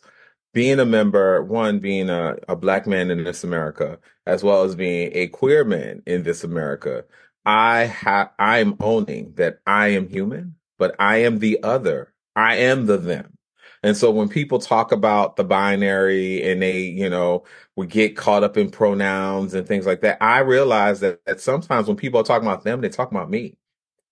being 0.53 0.79
a 0.79 0.85
member, 0.85 1.43
one, 1.43 1.79
being 1.79 2.09
a, 2.09 2.35
a 2.47 2.55
black 2.55 2.87
man 2.87 3.11
in 3.11 3.23
this 3.23 3.43
America, 3.43 3.99
as 4.25 4.43
well 4.43 4.63
as 4.63 4.75
being 4.75 5.11
a 5.13 5.27
queer 5.27 5.63
man 5.63 6.01
in 6.07 6.23
this 6.23 6.43
America, 6.43 7.05
I 7.49 7.85
have 7.85 8.29
I'm 8.37 8.75
owning 8.79 9.33
that 9.37 9.59
I 9.65 9.87
am 9.87 10.07
human, 10.07 10.53
but 10.77 10.95
I 10.99 11.17
am 11.23 11.39
the 11.39 11.59
other. 11.63 12.13
I 12.35 12.57
am 12.57 12.85
the 12.85 12.97
them. 12.97 13.33
And 13.81 13.97
so 13.97 14.11
when 14.11 14.29
people 14.29 14.59
talk 14.59 14.91
about 14.91 15.35
the 15.35 15.43
binary 15.43 16.43
and 16.47 16.61
they, 16.61 16.81
you 16.81 17.09
know, 17.09 17.45
we 17.75 17.87
get 17.87 18.15
caught 18.15 18.43
up 18.43 18.55
in 18.55 18.69
pronouns 18.69 19.55
and 19.55 19.67
things 19.67 19.87
like 19.87 20.01
that, 20.01 20.21
I 20.21 20.39
realize 20.39 20.99
that, 20.99 21.25
that 21.25 21.41
sometimes 21.41 21.87
when 21.87 21.97
people 21.97 22.19
are 22.19 22.23
talking 22.23 22.47
about 22.47 22.65
them, 22.65 22.81
they 22.81 22.89
talk 22.89 23.09
about 23.09 23.31
me. 23.31 23.57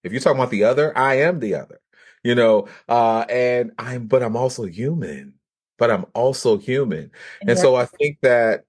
If 0.04 0.12
you're 0.12 0.22
talking 0.22 0.40
about 0.40 0.50
the 0.50 0.64
other, 0.64 0.98
I 0.98 1.20
am 1.20 1.40
the 1.40 1.54
other, 1.56 1.80
you 2.24 2.34
know, 2.34 2.68
uh, 2.90 3.26
and 3.30 3.72
I'm, 3.78 4.08
but 4.08 4.24
I'm 4.24 4.36
also 4.36 4.66
human, 4.66 5.36
but 5.78 5.92
I'm 5.92 6.08
also 6.16 6.58
human. 6.58 7.12
And, 7.42 7.52
and 7.52 7.60
so 7.60 7.76
I 7.76 7.86
think 7.86 8.18
that 8.24 8.66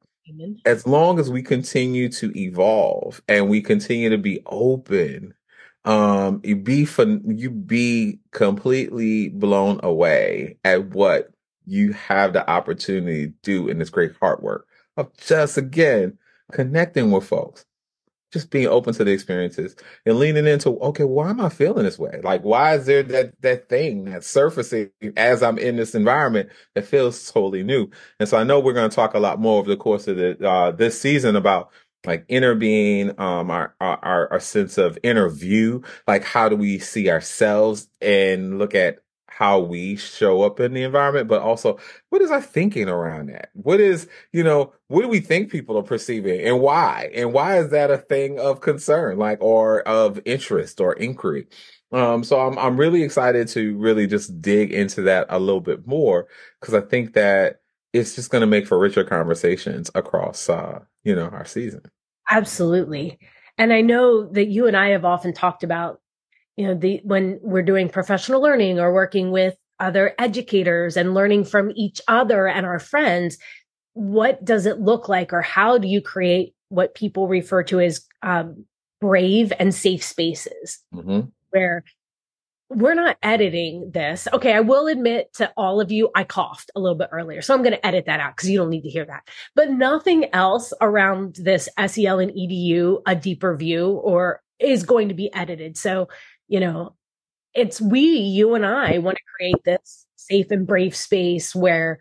as 0.65 0.87
long 0.87 1.19
as 1.19 1.31
we 1.31 1.43
continue 1.43 2.09
to 2.09 2.33
evolve 2.39 3.23
and 3.29 3.49
we 3.49 3.61
continue 3.61 4.09
to 4.11 4.19
be 4.19 4.41
open 4.47 5.35
um 5.85 6.41
you 6.45 6.57
be 6.57 6.85
for 6.85 7.05
you 7.05 7.51
be 7.51 8.19
completely 8.33 9.29
blown 9.29 9.81
away 9.83 10.57
at 10.65 10.87
what 10.91 11.31
you 11.67 11.93
have 11.93 12.33
the 12.33 12.49
opportunity 12.51 13.29
to 13.29 13.33
do 13.43 13.69
in 13.69 13.79
this 13.79 13.91
great 13.91 14.13
hard 14.21 14.41
work 14.43 14.67
of 14.97 15.15
just 15.19 15.57
again 15.57 16.19
connecting 16.53 17.11
with 17.11 17.25
folks 17.25 17.65
just 18.33 18.51
being 18.51 18.67
open 18.67 18.95
to 18.95 19.05
the 19.05 19.11
experiences 19.11 19.75
and 20.05 20.19
leaning 20.19 20.47
into 20.47 20.71
okay 20.81 21.05
why 21.05 21.31
am 21.31 21.41
i 21.41 21.49
feeling 21.49 21.85
this 21.85 21.99
way? 21.99 22.21
Like 22.23 22.43
why 22.43 22.75
is 22.75 22.87
there 22.87 23.03
that 23.05 23.41
that 23.43 23.69
thing 23.69 24.05
that's 24.05 24.29
surfacing 24.29 24.91
as 25.17 25.43
i'm 25.43 25.59
in 25.59 25.77
this 25.77 25.95
environment 25.95 26.51
that 26.75 26.87
feels 26.87 27.31
totally 27.31 27.63
new? 27.63 27.89
And 28.21 28.29
so 28.29 28.39
i 28.39 28.45
know 28.45 28.61
we're 28.61 28.73
going 28.73 28.91
to 28.91 28.97
talk 28.97 29.15
a 29.15 29.21
lot 29.21 29.41
more 29.41 29.59
over 29.59 29.69
the 29.69 29.77
course 29.77 30.09
of 30.09 30.17
the 30.17 30.47
uh, 30.47 30.73
this 30.73 31.01
season 31.01 31.37
about 31.37 31.71
like 32.07 32.25
inner 32.29 32.55
being, 32.55 33.11
um, 33.21 33.51
our, 33.51 33.75
our, 33.81 34.33
our 34.33 34.41
sense 34.41 34.79
of 34.79 34.99
inner 35.03 35.29
view, 35.29 35.83
like 36.07 36.25
how 36.25 36.49
do 36.49 36.57
we 36.57 36.79
see 36.79 37.11
ourselves 37.11 37.89
and 38.01 38.59
look 38.59 38.75
at 38.75 39.01
how 39.39 39.61
we 39.61 39.95
show 39.95 40.43
up 40.43 40.59
in 40.59 40.73
the 40.73 40.83
environment, 40.83 41.29
but 41.29 41.41
also 41.41 41.79
what 42.09 42.21
is 42.21 42.33
our 42.33 42.43
thinking 42.43 42.89
around 42.89 43.29
that? 43.29 43.51
What 43.53 43.79
is, 43.79 44.09
you 44.33 44.43
know, 44.43 44.73
what 44.89 45.03
do 45.03 45.09
we 45.09 45.21
think 45.21 45.53
people 45.53 45.79
are 45.79 45.85
perceiving 45.85 46.41
and 46.41 46.59
why? 46.61 47.09
And 47.15 47.33
why 47.33 47.61
is 47.61 47.71
that 47.71 47.93
a 47.93 47.99
thing 47.99 48.41
of 48.41 48.61
concern, 48.61 49.17
like, 49.17 49.39
or 49.41 49.83
of 49.83 50.19
interest 50.25 50.81
or 50.81 50.95
inquiry? 50.95 51.47
Um, 51.93 52.25
so 52.25 52.41
I'm, 52.41 52.59
I'm 52.59 52.77
really 52.77 53.05
excited 53.05 53.47
to 53.49 53.77
really 53.77 54.09
just 54.09 54.43
dig 54.43 54.73
into 54.73 55.03
that 55.03 55.29
a 55.31 55.39
little 55.39 55.61
bit 55.61 55.87
more 55.87 56.27
because 56.61 56.75
I 56.75 56.81
think 56.81 57.13
that 57.13 57.61
it's 57.93 58.17
just 58.17 58.31
going 58.31 58.41
to 58.41 58.47
make 58.49 58.67
for 58.67 58.77
richer 58.77 59.05
conversations 59.05 59.89
across, 59.95 60.49
uh, 60.49 60.81
you 61.05 61.15
know, 61.15 61.29
our 61.29 61.45
season. 61.45 61.83
Absolutely. 62.29 63.21
And 63.57 63.73
I 63.73 63.83
know 63.83 64.29
that 64.33 64.49
you 64.49 64.67
and 64.67 64.77
I 64.77 64.89
have 64.89 65.05
often 65.05 65.33
talked 65.33 65.63
about, 65.63 66.01
you 66.59 66.67
know, 66.67 66.75
the, 66.75 67.01
when 67.05 67.39
we're 67.41 67.63
doing 67.63 67.89
professional 67.89 68.43
learning 68.43 68.81
or 68.81 68.93
working 68.93 69.31
with 69.31 69.55
other 69.79 70.13
educators 70.19 70.97
and 70.97 71.15
learning 71.15 71.45
from 71.45 71.71
each 71.77 72.01
other 72.09 72.49
and 72.49 72.67
our 72.67 72.81
friends, 72.81 73.39
what 73.93 74.45
does 74.45 74.67
it 74.67 74.81
look 74.81 75.09
like 75.09 75.33
or 75.33 75.41
how 75.41 75.79
do 75.79 75.87
you 75.87 76.03
create 76.03 76.55
what 76.69 76.97
people 76.97 77.29
refer 77.29 77.63
to 77.63 77.79
as 77.79 78.05
um, 78.23 78.65
brave 79.01 79.53
and 79.61 79.73
safe 79.73 80.03
spaces 80.03 80.81
mm-hmm. 80.93 81.29
where 81.51 81.85
we're 82.71 82.95
not 82.95 83.17
editing 83.23 83.93
this. 83.95 84.29
Okay, 84.33 84.53
I 84.53 84.61
will 84.61 84.89
admit 84.89 85.33
to 85.35 85.51
all 85.57 85.81
of 85.81 85.91
you, 85.91 86.11
I 86.15 86.25
coughed 86.25 86.71
a 86.75 86.81
little 86.81 86.99
bit 86.99 87.09
earlier. 87.13 87.41
So 87.41 87.55
I'm 87.55 87.63
going 87.63 87.73
to 87.73 87.87
edit 87.87 88.05
that 88.07 88.21
out 88.21 88.37
because 88.37 88.51
you 88.51 88.59
don't 88.59 88.69
need 88.69 88.83
to 88.83 88.91
hear 88.91 89.07
that. 89.07 89.27
But 89.55 89.71
nothing 89.71 90.27
else 90.35 90.73
around 90.81 91.37
this 91.37 91.69
SEL 91.87 92.19
and 92.19 92.33
EDU, 92.33 93.01
a 93.07 93.15
deeper 93.15 93.57
view, 93.57 93.93
or 93.93 94.43
is 94.59 94.83
going 94.83 95.09
to 95.09 95.15
be 95.15 95.33
edited. 95.33 95.77
So, 95.77 96.09
you 96.49 96.61
know, 96.61 96.95
it's 97.55 97.81
we, 97.81 98.01
you 98.01 98.55
and 98.55 98.67
I 98.67 98.99
want 98.99 99.17
to 99.17 99.23
create 99.37 99.65
this 99.65 100.07
safe 100.17 100.51
and 100.51 100.67
brave 100.67 100.95
space 100.97 101.55
where 101.55 102.01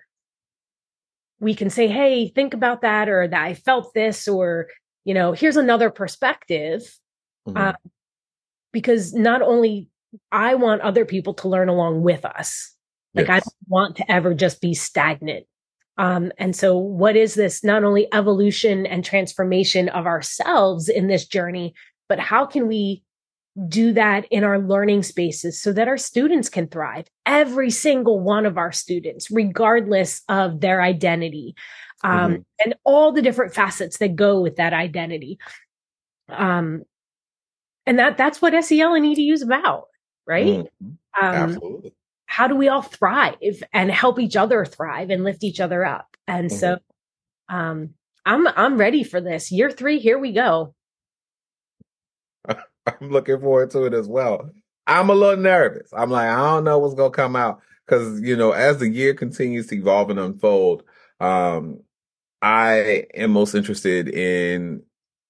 we 1.40 1.54
can 1.54 1.70
say, 1.70 1.88
Hey, 1.88 2.30
think 2.30 2.54
about 2.54 2.82
that, 2.82 3.10
or 3.10 3.28
that 3.28 3.42
I 3.42 3.54
felt 3.54 3.94
this, 3.94 4.28
or, 4.28 4.68
you 5.06 5.14
know, 5.14 5.34
here's 5.34 5.58
another 5.58 5.90
perspective. 5.90 6.82
Mm-hmm. 7.48 7.58
Uh, 7.58 7.74
because 8.74 9.14
not 9.14 9.42
only 9.42 9.90
I 10.32 10.56
want 10.56 10.82
other 10.82 11.06
people 11.06 11.34
to 11.36 11.48
learn 11.48 11.70
along 11.70 12.04
with 12.04 12.26
us. 12.26 12.74
Like 13.14 13.28
yes. 13.28 13.36
I 13.36 13.40
don't 13.40 13.56
want 13.68 13.96
to 13.98 14.12
ever 14.12 14.34
just 14.34 14.62
be 14.62 14.74
stagnant. 14.74 15.46
Um, 15.98 16.32
and 16.38 16.56
so 16.56 16.78
what 16.78 17.16
is 17.16 17.34
this 17.34 17.64
not 17.64 17.84
only 17.84 18.08
evolution 18.14 18.86
and 18.86 19.04
transformation 19.04 19.90
of 19.90 20.06
ourselves 20.06 20.90
in 20.90 21.08
this 21.08 21.26
journey, 21.26 21.74
but 22.08 22.20
how 22.20 22.46
can 22.46 22.68
we 22.68 23.04
do 23.68 23.94
that 23.94 24.26
in 24.30 24.44
our 24.44 24.60
learning 24.60 25.04
spaces 25.04 25.62
so 25.62 25.74
that 25.74 25.88
our 25.88 25.98
students 25.98 26.50
can 26.50 26.68
thrive? 26.68 27.08
Every 27.26 27.70
single 27.70 28.20
one 28.20 28.46
of 28.46 28.58
our 28.58 28.72
students, 28.72 29.32
regardless 29.32 30.22
of 30.30 30.62
their 30.62 30.82
identity, 30.82 31.56
um, 32.04 32.32
mm-hmm. 32.32 32.42
and 32.64 32.76
all 32.84 33.12
the 33.12 33.22
different 33.22 33.54
facets 33.54 33.98
that 33.98 34.16
go 34.16 34.42
with 34.42 34.58
that 34.58 34.74
identity. 34.74 35.40
Um, 36.30 36.84
and 37.86 37.98
that 38.00 38.18
that's 38.18 38.42
what 38.42 38.54
SEL 38.64 38.94
and 38.94 39.06
EDU 39.06 39.32
is 39.32 39.42
about 39.42 39.86
right? 40.28 40.46
Mm-hmm. 40.46 40.88
Um, 41.20 41.36
Absolutely. 41.36 41.94
How 42.28 42.48
do 42.48 42.56
we 42.56 42.68
all 42.68 42.82
thrive 42.82 43.64
and 43.74 43.90
help 43.90 44.20
each 44.20 44.36
other 44.36 44.66
thrive 44.66 45.10
and 45.10 45.24
lift 45.24 45.44
each 45.44 45.60
other 45.60 45.86
up? 45.86 46.16
And 46.28 46.50
mm-hmm. 46.50 46.58
so, 46.58 46.78
um, 47.50 47.92
I'm 48.26 48.46
I'm 48.48 48.78
ready 48.78 49.04
for 49.04 49.22
this. 49.22 49.52
Year 49.52 49.72
three, 49.72 50.00
here 50.00 50.20
we 50.20 50.34
go. 50.34 50.76
I'm 53.02 53.10
looking 53.10 53.40
forward 53.40 53.72
to 53.72 53.86
it 53.86 53.94
as 53.94 54.08
well. 54.08 54.50
I'm 54.88 55.10
a 55.10 55.14
little 55.16 55.42
nervous. 55.42 55.90
I'm 55.94 56.10
like, 56.12 56.30
I 56.30 56.38
don't 56.38 56.64
know 56.64 56.80
what's 56.80 56.96
gonna 56.96 57.12
come 57.12 57.36
out 57.36 57.62
because 57.86 58.22
you 58.22 58.36
know, 58.36 58.52
as 58.52 58.80
the 58.80 58.90
year 58.90 59.14
continues 59.14 59.68
to 59.68 59.76
evolve 59.78 60.10
and 60.10 60.20
unfold, 60.20 60.84
um, 61.20 61.82
I 62.42 63.06
am 63.16 63.32
most 63.32 63.56
interested 63.56 64.10
in 64.10 64.84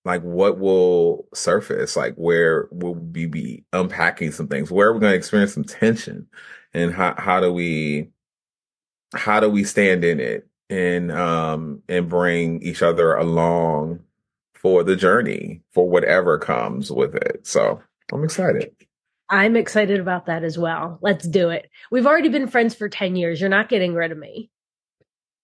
like 0.06 0.22
what 0.24 0.60
will 0.60 1.28
surface 1.34 1.96
like 1.98 2.16
where 2.16 2.70
will 2.72 2.96
we 2.96 3.26
be 3.28 3.66
unpacking 3.74 4.32
some 4.32 4.48
things 4.48 4.72
where 4.72 4.90
are 4.90 4.94
we 4.94 5.02
to 5.02 5.14
experience 5.14 5.54
some 5.54 5.66
tension 5.66 6.28
and 6.74 6.94
how, 6.94 7.14
how 7.18 7.42
do 7.42 7.52
we 7.54 8.10
how 9.14 9.40
do 9.40 9.50
we 9.50 9.64
stand 9.64 10.04
in 10.04 10.20
it 10.20 10.48
and 10.70 11.12
um 11.12 11.82
and 11.88 12.10
bring 12.10 12.62
each 12.62 12.82
other 12.82 13.16
along 13.16 14.00
for 14.60 14.84
the 14.84 14.96
journey 14.96 15.62
for 15.72 15.90
whatever 15.90 16.38
comes 16.40 16.92
with 16.92 17.16
it. 17.16 17.46
So 17.46 17.82
i'm 18.14 18.24
excited. 18.24 18.72
I'm 19.30 19.56
excited 19.56 20.00
about 20.00 20.28
that 20.28 20.44
as 20.44 20.58
well. 20.58 21.00
Let's 21.02 21.28
do 21.28 21.50
it. 21.50 21.70
We've 21.92 22.08
already 22.08 22.30
been 22.30 22.48
friends 22.48 22.76
for 22.76 22.88
10 22.88 23.16
years. 23.16 23.42
You're 23.42 23.50
not 23.50 23.70
getting 23.70 23.94
rid 23.94 24.12
of 24.12 24.18
me. 24.18 24.50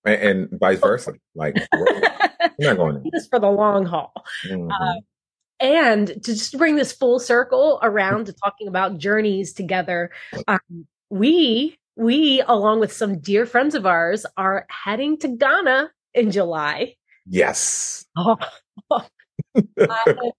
And, 0.06 0.22
and 0.22 0.60
vice 0.60 0.80
versa. 0.80 1.14
Like 1.36 1.56
not 2.60 2.78
going 2.78 3.10
this 3.12 3.28
for 3.28 3.40
the 3.40 3.50
long 3.50 3.86
haul. 3.86 4.14
Mm-hmm. 4.46 4.72
Uh, 4.72 5.02
and 5.60 6.08
to 6.08 6.34
just 6.34 6.58
bring 6.58 6.76
this 6.76 6.92
full 6.92 7.20
circle 7.20 7.80
around 7.82 8.26
to 8.26 8.34
talking 8.34 8.68
about 8.68 8.98
journeys 8.98 9.54
together, 9.54 10.12
um, 10.48 10.88
we 11.10 11.78
we 11.96 12.42
along 12.48 12.80
with 12.80 12.92
some 12.92 13.20
dear 13.20 13.46
friends 13.46 13.76
of 13.76 13.86
ours 13.86 14.26
are 14.36 14.66
heading 14.70 15.18
to 15.20 15.28
Ghana 15.28 15.92
in 16.14 16.32
July. 16.32 16.96
Yes. 17.28 18.06
Oh, 18.16 18.38
oh. 18.92 20.32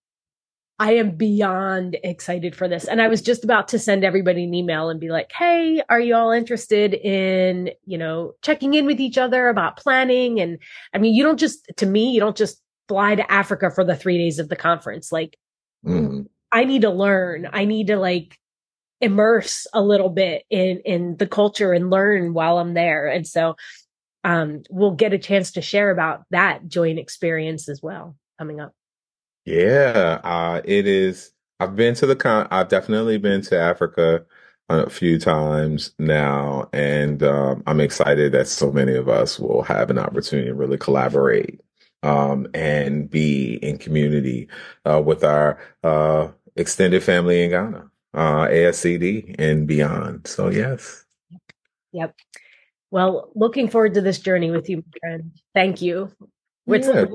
I 0.78 0.92
am 0.94 1.12
beyond 1.12 1.96
excited 2.02 2.54
for 2.54 2.68
this. 2.68 2.84
And 2.84 3.00
I 3.00 3.08
was 3.08 3.22
just 3.22 3.44
about 3.44 3.68
to 3.68 3.78
send 3.78 4.04
everybody 4.04 4.44
an 4.44 4.54
email 4.54 4.90
and 4.90 5.00
be 5.00 5.08
like, 5.08 5.30
Hey, 5.32 5.82
are 5.88 6.00
you 6.00 6.14
all 6.14 6.30
interested 6.32 6.94
in, 6.94 7.70
you 7.84 7.96
know, 7.96 8.32
checking 8.42 8.74
in 8.74 8.86
with 8.86 9.00
each 9.00 9.18
other 9.18 9.48
about 9.48 9.76
planning? 9.76 10.40
And 10.40 10.58
I 10.92 10.98
mean, 10.98 11.14
you 11.14 11.22
don't 11.22 11.38
just, 11.38 11.70
to 11.76 11.86
me, 11.86 12.10
you 12.10 12.20
don't 12.20 12.36
just 12.36 12.60
fly 12.88 13.14
to 13.14 13.32
Africa 13.32 13.70
for 13.70 13.84
the 13.84 13.96
three 13.96 14.18
days 14.18 14.38
of 14.38 14.48
the 14.48 14.56
conference. 14.56 15.12
Like, 15.12 15.36
mm. 15.86 16.26
I 16.50 16.64
need 16.64 16.82
to 16.82 16.90
learn. 16.90 17.48
I 17.52 17.64
need 17.64 17.86
to 17.88 17.96
like 17.96 18.36
immerse 19.00 19.66
a 19.74 19.82
little 19.82 20.10
bit 20.10 20.42
in, 20.50 20.80
in 20.84 21.16
the 21.18 21.26
culture 21.26 21.72
and 21.72 21.90
learn 21.90 22.34
while 22.34 22.58
I'm 22.58 22.74
there. 22.74 23.06
And 23.08 23.26
so 23.26 23.54
um, 24.24 24.62
we'll 24.70 24.92
get 24.92 25.12
a 25.12 25.18
chance 25.18 25.52
to 25.52 25.62
share 25.62 25.90
about 25.90 26.24
that 26.30 26.66
joint 26.66 26.98
experience 26.98 27.68
as 27.68 27.82
well 27.82 28.16
coming 28.38 28.60
up. 28.60 28.72
Yeah, 29.44 30.20
uh, 30.24 30.62
it 30.64 30.86
is. 30.86 31.30
I've 31.60 31.76
been 31.76 31.94
to 31.96 32.06
the 32.06 32.16
con. 32.16 32.48
I've 32.50 32.68
definitely 32.68 33.18
been 33.18 33.42
to 33.42 33.58
Africa 33.58 34.24
a 34.70 34.88
few 34.88 35.18
times 35.18 35.94
now, 35.98 36.68
and 36.72 37.22
um, 37.22 37.62
I'm 37.66 37.80
excited 37.80 38.32
that 38.32 38.48
so 38.48 38.72
many 38.72 38.94
of 38.94 39.08
us 39.08 39.38
will 39.38 39.62
have 39.62 39.90
an 39.90 39.98
opportunity 39.98 40.48
to 40.48 40.54
really 40.54 40.78
collaborate 40.78 41.60
um, 42.02 42.46
and 42.54 43.10
be 43.10 43.56
in 43.56 43.76
community 43.76 44.48
uh, 44.86 45.02
with 45.04 45.22
our 45.22 45.58
uh, 45.82 46.28
extended 46.56 47.02
family 47.02 47.42
in 47.42 47.50
Ghana, 47.50 47.90
uh, 48.14 48.46
ASCD, 48.46 49.34
and 49.38 49.66
beyond. 49.66 50.26
So 50.26 50.48
yes. 50.48 51.04
Yep. 51.92 52.14
Well, 52.94 53.32
looking 53.34 53.66
forward 53.66 53.94
to 53.94 54.00
this 54.00 54.20
journey 54.20 54.52
with 54.52 54.70
you, 54.70 54.84
friend. 55.00 55.32
Thank 55.52 55.82
you. 55.82 56.12
It's 56.68 56.86
yeah. 56.86 57.06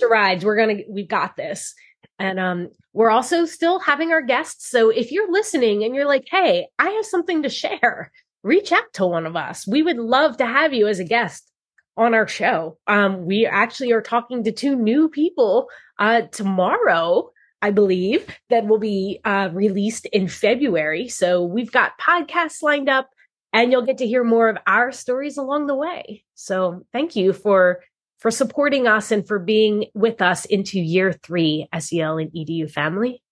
to 0.00 0.08
rides. 0.08 0.44
We're 0.44 0.56
gonna, 0.56 0.80
we've 0.88 1.06
got 1.06 1.36
this. 1.36 1.72
And 2.18 2.40
um, 2.40 2.70
we're 2.94 3.10
also 3.10 3.44
still 3.44 3.78
having 3.78 4.10
our 4.10 4.22
guests. 4.22 4.68
So 4.68 4.90
if 4.90 5.12
you're 5.12 5.30
listening 5.30 5.84
and 5.84 5.94
you're 5.94 6.08
like, 6.08 6.24
hey, 6.28 6.66
I 6.80 6.90
have 6.90 7.06
something 7.06 7.44
to 7.44 7.48
share, 7.48 8.10
reach 8.42 8.72
out 8.72 8.92
to 8.94 9.06
one 9.06 9.24
of 9.24 9.36
us. 9.36 9.68
We 9.68 9.84
would 9.84 9.98
love 9.98 10.36
to 10.38 10.46
have 10.46 10.74
you 10.74 10.88
as 10.88 10.98
a 10.98 11.04
guest 11.04 11.48
on 11.96 12.12
our 12.12 12.26
show. 12.26 12.78
Um, 12.88 13.24
we 13.24 13.46
actually 13.46 13.92
are 13.92 14.02
talking 14.02 14.42
to 14.42 14.50
two 14.50 14.74
new 14.74 15.08
people 15.08 15.68
uh, 16.00 16.22
tomorrow, 16.22 17.30
I 17.62 17.70
believe, 17.70 18.26
that 18.48 18.66
will 18.66 18.80
be 18.80 19.20
uh, 19.24 19.50
released 19.52 20.06
in 20.06 20.26
February. 20.26 21.06
So 21.06 21.44
we've 21.44 21.70
got 21.70 22.00
podcasts 22.00 22.62
lined 22.62 22.88
up 22.88 23.10
and 23.52 23.72
you'll 23.72 23.86
get 23.86 23.98
to 23.98 24.06
hear 24.06 24.24
more 24.24 24.48
of 24.48 24.58
our 24.66 24.92
stories 24.92 25.36
along 25.36 25.66
the 25.66 25.74
way. 25.74 26.24
So 26.34 26.86
thank 26.92 27.16
you 27.16 27.32
for 27.32 27.80
for 28.18 28.30
supporting 28.30 28.86
us 28.86 29.10
and 29.10 29.26
for 29.26 29.38
being 29.38 29.86
with 29.94 30.20
us 30.20 30.44
into 30.44 30.78
year 30.78 31.12
three 31.12 31.66
SEL 31.78 32.18
and 32.18 32.30
EDU 32.32 32.70
family. 32.70 33.22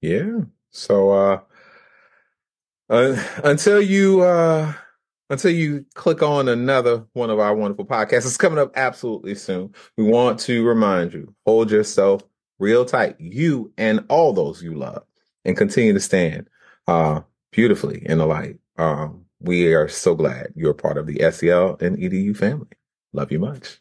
Yeah. 0.00 0.40
So 0.70 1.10
uh, 1.10 1.40
uh 2.88 3.22
until 3.44 3.80
you 3.80 4.22
uh 4.22 4.72
until 5.30 5.50
you 5.50 5.84
click 5.94 6.22
on 6.22 6.48
another 6.48 7.04
one 7.12 7.28
of 7.28 7.38
our 7.38 7.54
wonderful 7.54 7.84
podcasts, 7.84 8.24
it's 8.24 8.38
coming 8.38 8.58
up 8.58 8.72
absolutely 8.76 9.34
soon. 9.34 9.74
We 9.98 10.04
want 10.04 10.40
to 10.40 10.64
remind 10.66 11.12
you, 11.12 11.34
hold 11.44 11.70
yourself 11.70 12.22
real 12.58 12.86
tight, 12.86 13.16
you 13.18 13.70
and 13.76 14.04
all 14.08 14.32
those 14.32 14.62
you 14.62 14.74
love, 14.74 15.04
and 15.44 15.56
continue 15.56 15.92
to 15.92 16.00
stand 16.00 16.48
uh 16.86 17.20
beautifully 17.50 18.02
in 18.06 18.18
the 18.18 18.26
light. 18.26 18.56
Um, 18.76 19.24
we 19.40 19.72
are 19.74 19.88
so 19.88 20.14
glad 20.14 20.52
you're 20.54 20.74
part 20.74 20.98
of 20.98 21.06
the 21.06 21.20
SEL 21.30 21.76
and 21.80 21.96
EDU 21.96 22.36
family. 22.36 22.68
Love 23.12 23.32
you 23.32 23.38
much. 23.38 23.80